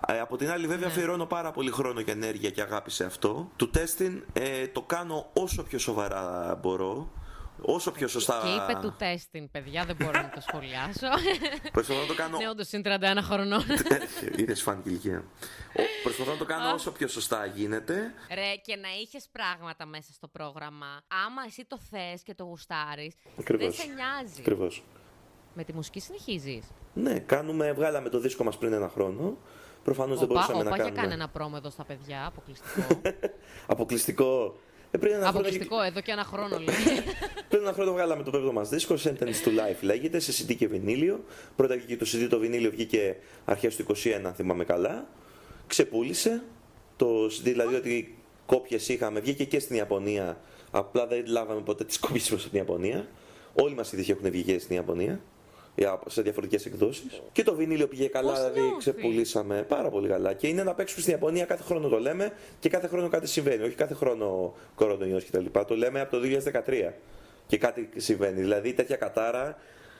[0.08, 0.93] Ε, από την άλλη, βέβαια, ναι.
[0.93, 3.52] αφιερώνω πάρα πολύ χρόνο και ενέργεια και αγάπη σε αυτό.
[3.56, 7.10] Το testing ε, το κάνω όσο πιο σοβαρά μπορώ.
[7.62, 8.41] Όσο πιο σωστά.
[8.43, 11.08] Και είπε του τέστην, παιδιά, δεν μπορώ να το σχολιάσω.
[11.72, 12.38] Προσπαθώ να το κάνω.
[12.38, 13.63] Ναι, όντως είναι 31 χρονών.
[14.36, 15.24] Είδες φάνηκε ηλικία.
[16.04, 18.13] Προσπαθώ να το κάνω όσο πιο σωστά γίνεται.
[18.34, 21.02] Ρε, και να είχες πράγματα μέσα στο πρόγραμμα.
[21.26, 24.39] Άμα εσύ το θες και το γουστάρεις, δεν σε νοιάζει.
[24.39, 24.84] Ακριβώς.
[25.54, 29.38] Με τη μουσική συνεχίζεις; Ναι, κάνουμε, βγάλαμε το δίσκο μας πριν ένα χρόνο.
[29.84, 30.84] Προφανώς δεν μπορούσαμε να κάνουμε.
[30.84, 33.02] Όχι, κάνει ένα πρόμο εδώ στα παιδιά, αποκλειστικό.
[33.74, 34.56] αποκλειστικό.
[34.97, 35.83] Ε, πριν ένα Αποκλειστικό, χρόνο...
[35.83, 36.75] εδώ και ένα χρόνο λέει.
[37.49, 40.67] πριν ένα χρόνο βγάλαμε το πέμπτο μας δίσκο, Sentence to Life λέγεται, σε CD και
[40.67, 41.23] βινίλιο.
[41.55, 45.07] Πρώτα βγήκε το CD, το βινίλιο βγήκε αρχές του 21, αν θυμάμαι καλά.
[45.67, 46.43] Ξεπούλησε.
[46.95, 50.38] Το CD, δηλαδή ότι κόπιες είχαμε, βγήκε και στην Ιαπωνία.
[50.71, 53.07] Απλά δεν λάβαμε ποτέ τις κόπιες προ την Ιαπωνία.
[53.53, 55.19] Όλοι μας οι έχουν βγει και στην Ιαπωνία
[56.07, 57.21] σε διαφορετικές εκδόσεις.
[57.31, 60.33] Και το βινίλιο πήγε καλά, Πώς δηλαδή νιώθεις; ξεπουλήσαμε πάρα πολύ καλά.
[60.33, 63.63] Και είναι να παίξουμε στην Ιαπωνία κάθε χρόνο το λέμε και κάθε χρόνο κάτι συμβαίνει.
[63.63, 65.45] Όχι κάθε χρόνο κορονοϊός κτλ.
[65.67, 66.21] Το λέμε από το
[66.65, 66.93] 2013
[67.47, 68.41] και κάτι συμβαίνει.
[68.41, 69.57] Δηλαδή τέτοια κατάρα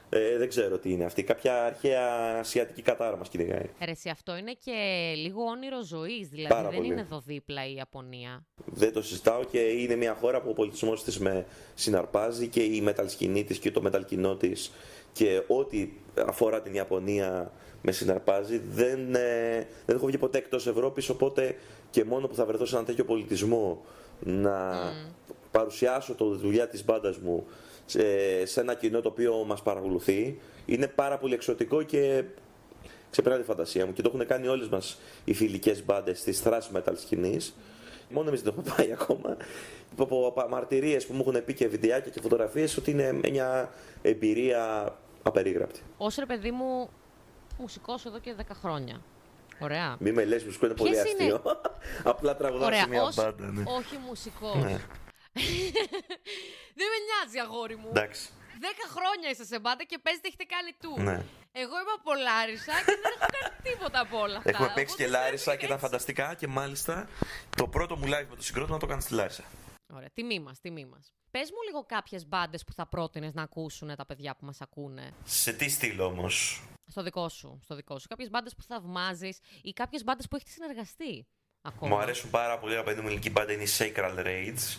[0.10, 1.24] ε, δεν ξέρω τι είναι αυτή.
[1.24, 3.70] Κάποια αρχαία ασιατική κατάρα μας κυνηγάει.
[3.86, 4.72] Ρε, αυτό είναι και
[5.16, 6.30] λίγο όνειρο ζωής.
[6.30, 6.92] Δηλαδή Πάρα δεν πολύ.
[6.92, 8.46] είναι εδώ δίπλα η Ιαπωνία.
[8.66, 12.82] Δεν το συζητάω και είναι μια χώρα που ο πολιτισμός της με συναρπάζει και η
[12.82, 14.72] μεταλσκηνή της και το μεταλκινό της
[15.14, 15.90] και ό,τι
[16.26, 18.58] αφορά την Ιαπωνία με συναρπάζει.
[18.58, 21.56] Δεν, ε, δεν έχω βγει ποτέ εκτός Ευρώπης, οπότε
[21.90, 23.82] και μόνο που θα βρεθώ σε έναν τέτοιο πολιτισμό
[24.20, 25.34] να mm.
[25.52, 27.46] παρουσιάσω το δουλειά της μπάντας μου
[27.88, 32.24] σε, σε ένα κοινό το οποίο μας παρακολουθεί είναι πάρα πολύ εξωτικό και
[33.10, 36.78] ξεπερνά τη φαντασία μου και το έχουν κάνει όλες μας οι φιλικές μπάντες της thrash
[36.78, 37.56] metal σκηνής.
[38.10, 39.38] Μόνο εμείς δεν έχουμε πάει ακόμα.
[39.98, 45.80] Από μαρτυρίε που μου έχουν πει και βιντεάκια και φωτογραφίες ότι είναι μια εμπειρία απερίγραπτη.
[45.98, 46.90] Ω ρε παιδί μου,
[47.58, 49.02] μουσικός εδώ και 10 χρόνια.
[49.60, 49.96] Ωραία.
[50.00, 51.42] Μη με λες, μουσικό είναι πολύ αστείο.
[52.04, 53.52] Απλά τραγουδάω σε μια μπάντα.
[53.52, 53.64] Ναι.
[53.78, 54.56] Όχι μουσικός.
[55.38, 55.72] Ναι.
[56.80, 57.90] Δεν με νοιάζει, αγόρι μου.
[57.90, 58.30] Εντάξει.
[58.60, 61.02] Δέκα χρόνια είσαι σε μπάντα και παίζετε έχετε κάνει του.
[61.02, 61.26] Ναι.
[61.52, 64.50] Εγώ είμαι από Λάρισα και δεν έχω κάνει τίποτα από όλα αυτά.
[64.50, 67.10] Έχουμε παίξει και Λάρισα και ήταν φανταστικά και μάλιστα
[67.56, 69.44] το πρώτο μου live με το συγκρότημα το έκανε στη Λάρισα.
[69.94, 71.12] Ωραία, τιμή μας, τιμή μας.
[71.32, 75.14] Πες μου λίγο κάποιες μπάντες που θα πρότεινες να ακούσουν τα παιδιά που μας ακούνε.
[75.24, 77.60] Σε τι στυλ όμως; Στο δικό σου.
[77.64, 78.08] Στο δικό σου.
[78.08, 81.28] Κάποιες μπάντες που θαυμάζεις ή κάποιες μπάντες που έχετε συνεργαστεί;
[81.68, 81.96] Ακόμα.
[81.96, 84.78] Μου αρέσουν πάρα πολύ αγαπητή μου ελληνική μπάντα είναι η Sacral Rage.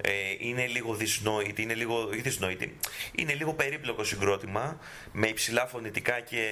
[0.00, 2.76] Ε, είναι λίγο δυσνόητη, είναι λίγο, όχι δυσνόητη,
[3.12, 4.78] είναι λίγο περίπλοκο συγκρότημα
[5.12, 6.42] με υψηλά φωνητικά και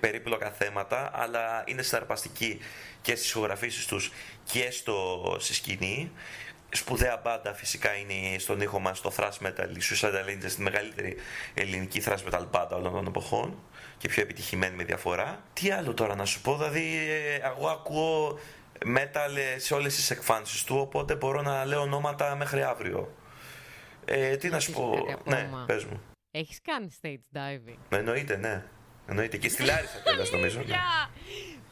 [0.00, 2.58] περίπλοκα θέματα, αλλά είναι συναρπαστική
[3.02, 4.12] και στις ηχογραφήσεις τους
[4.44, 6.10] και στο, στη σκηνή.
[6.74, 11.16] Σπουδαία μπάντα φυσικά είναι στον ήχο μας το thrash metal, η Suicide Angels, τη μεγαλύτερη
[11.54, 13.58] ελληνική thrash metal μπάντα όλων των εποχών
[13.98, 15.42] και πιο επιτυχημένη με διαφορά.
[15.52, 18.38] Τι άλλο τώρα να σου πω, δηλαδή ε, εγώ ακούω
[18.86, 23.14] metal σε όλες τις εκφάνσεις του, οπότε μπορώ να λέω ονόματα μέχρι αύριο.
[24.04, 26.00] Ε, τι να σου πω, ναι, πες μου.
[26.30, 28.64] Έχεις κάνει stage diving; Εννοείται, ναι.
[29.06, 30.58] Εννοείται και στη Λάρισα κιόλας νομίζω.
[30.58, 30.76] Ναι.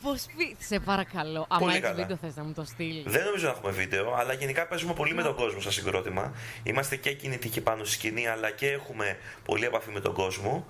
[0.03, 1.47] Πώς πει, σε παρακαλώ.
[1.49, 3.13] Αν έχει βίντεο, θες να μου το στείλεις.
[3.13, 6.35] Δεν νομίζω να έχουμε βίντεο, αλλά γενικά παίζουμε πολύ με τον κόσμο σαν συγκρότημα.
[6.63, 10.67] Είμαστε και κινητικοί πάνω στη σκηνή, αλλά και έχουμε πολύ επαφή με τον κόσμο.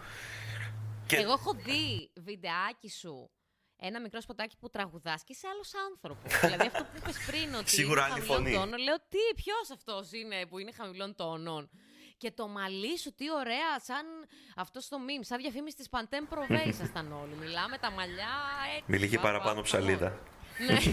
[1.06, 1.16] Και...
[1.16, 3.30] Εγώ έχω δει βιντεάκι σου
[3.80, 6.32] ένα μικρό σποτάκι που τραγουδάς και σε άλλος άνθρωπος.
[6.44, 7.70] δηλαδή αυτό που είπες πριν ότι.
[7.70, 8.52] Σίγουρα άλλη φωνή.
[8.52, 11.70] Τόνο, λέω τι, ποιος αυτός είναι που είναι χαμηλών τόνων;
[12.16, 14.06] Και το μαλλί σου, τι ωραία, σαν
[14.56, 17.34] αυτό στο μήνυμα, σαν διαφήμιση της Παντέμ Προβέ ήσασταν όλοι.
[17.34, 18.34] Μιλάμε τα μαλλιά
[18.76, 18.84] έτσι.
[18.86, 20.18] Μιλήκε παραπάνω ψαλίδα.
[20.66, 20.78] Ναι.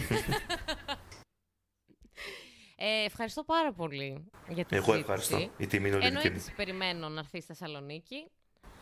[2.80, 5.52] Ε, ευχαριστώ πάρα πολύ για τη Εγώ ευχαριστώ.
[5.58, 8.32] Η τιμή είναι Εννοείται, περιμένω να έρθει στη Θεσσαλονίκη.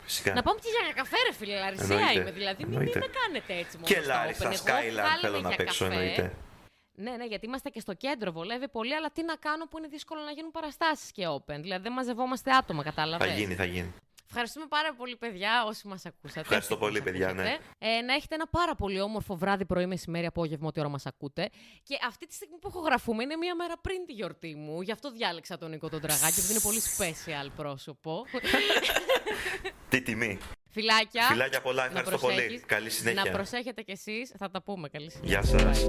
[0.05, 0.33] Φυσικά.
[0.33, 1.59] Να πάμε και για καφέ, ρε φίλε.
[1.59, 2.31] Λαρισία είμαι.
[2.31, 3.87] Δηλαδή, μην, με κάνετε έτσι μόνο.
[3.87, 6.33] Και Λάρισα, Skyline θέλω να παίξω, εννοείται.
[6.97, 9.87] Ναι, ναι, γιατί είμαστε και στο κέντρο, βολεύει πολύ, αλλά τι να κάνω που είναι
[9.87, 11.59] δύσκολο να γίνουν παραστάσεις και open.
[11.61, 13.93] Δηλαδή δεν μαζευόμαστε άτομα, κατάλαβες; Θα γίνει, θα γίνει.
[14.27, 16.39] Ευχαριστούμε πάρα πολύ, παιδιά, όσοι μας ακούσατε.
[16.39, 17.57] Ευχαριστώ πολύ, παιδιά, ναι.
[17.77, 21.49] Ε, να έχετε ένα πάρα πολύ όμορφο βράδυ, πρωί, μεσημέρι, απόγευμα, ό,τι ώρα μας ακούτε.
[21.83, 24.81] Και αυτή τη στιγμή που ηχογραφούμε είναι μία μέρα πριν τη γιορτή μου.
[24.81, 28.25] Γι' αυτό διάλεξα τον Νίκο τον Τραγάκη, γιατί είναι πολύ special πρόσωπο.
[29.89, 30.37] Τι τιμή.
[30.69, 31.23] Φιλάκια.
[31.23, 32.63] Φιλάκια πολλά, ευχαριστώ πολύ.
[32.65, 33.23] Καλή συνέχεια.
[33.23, 34.33] Να προσέχετε κι εσείς.
[34.37, 34.89] Θα τα πούμε.
[34.89, 35.39] Καλή συνέχεια.
[35.39, 35.87] Γεια σας.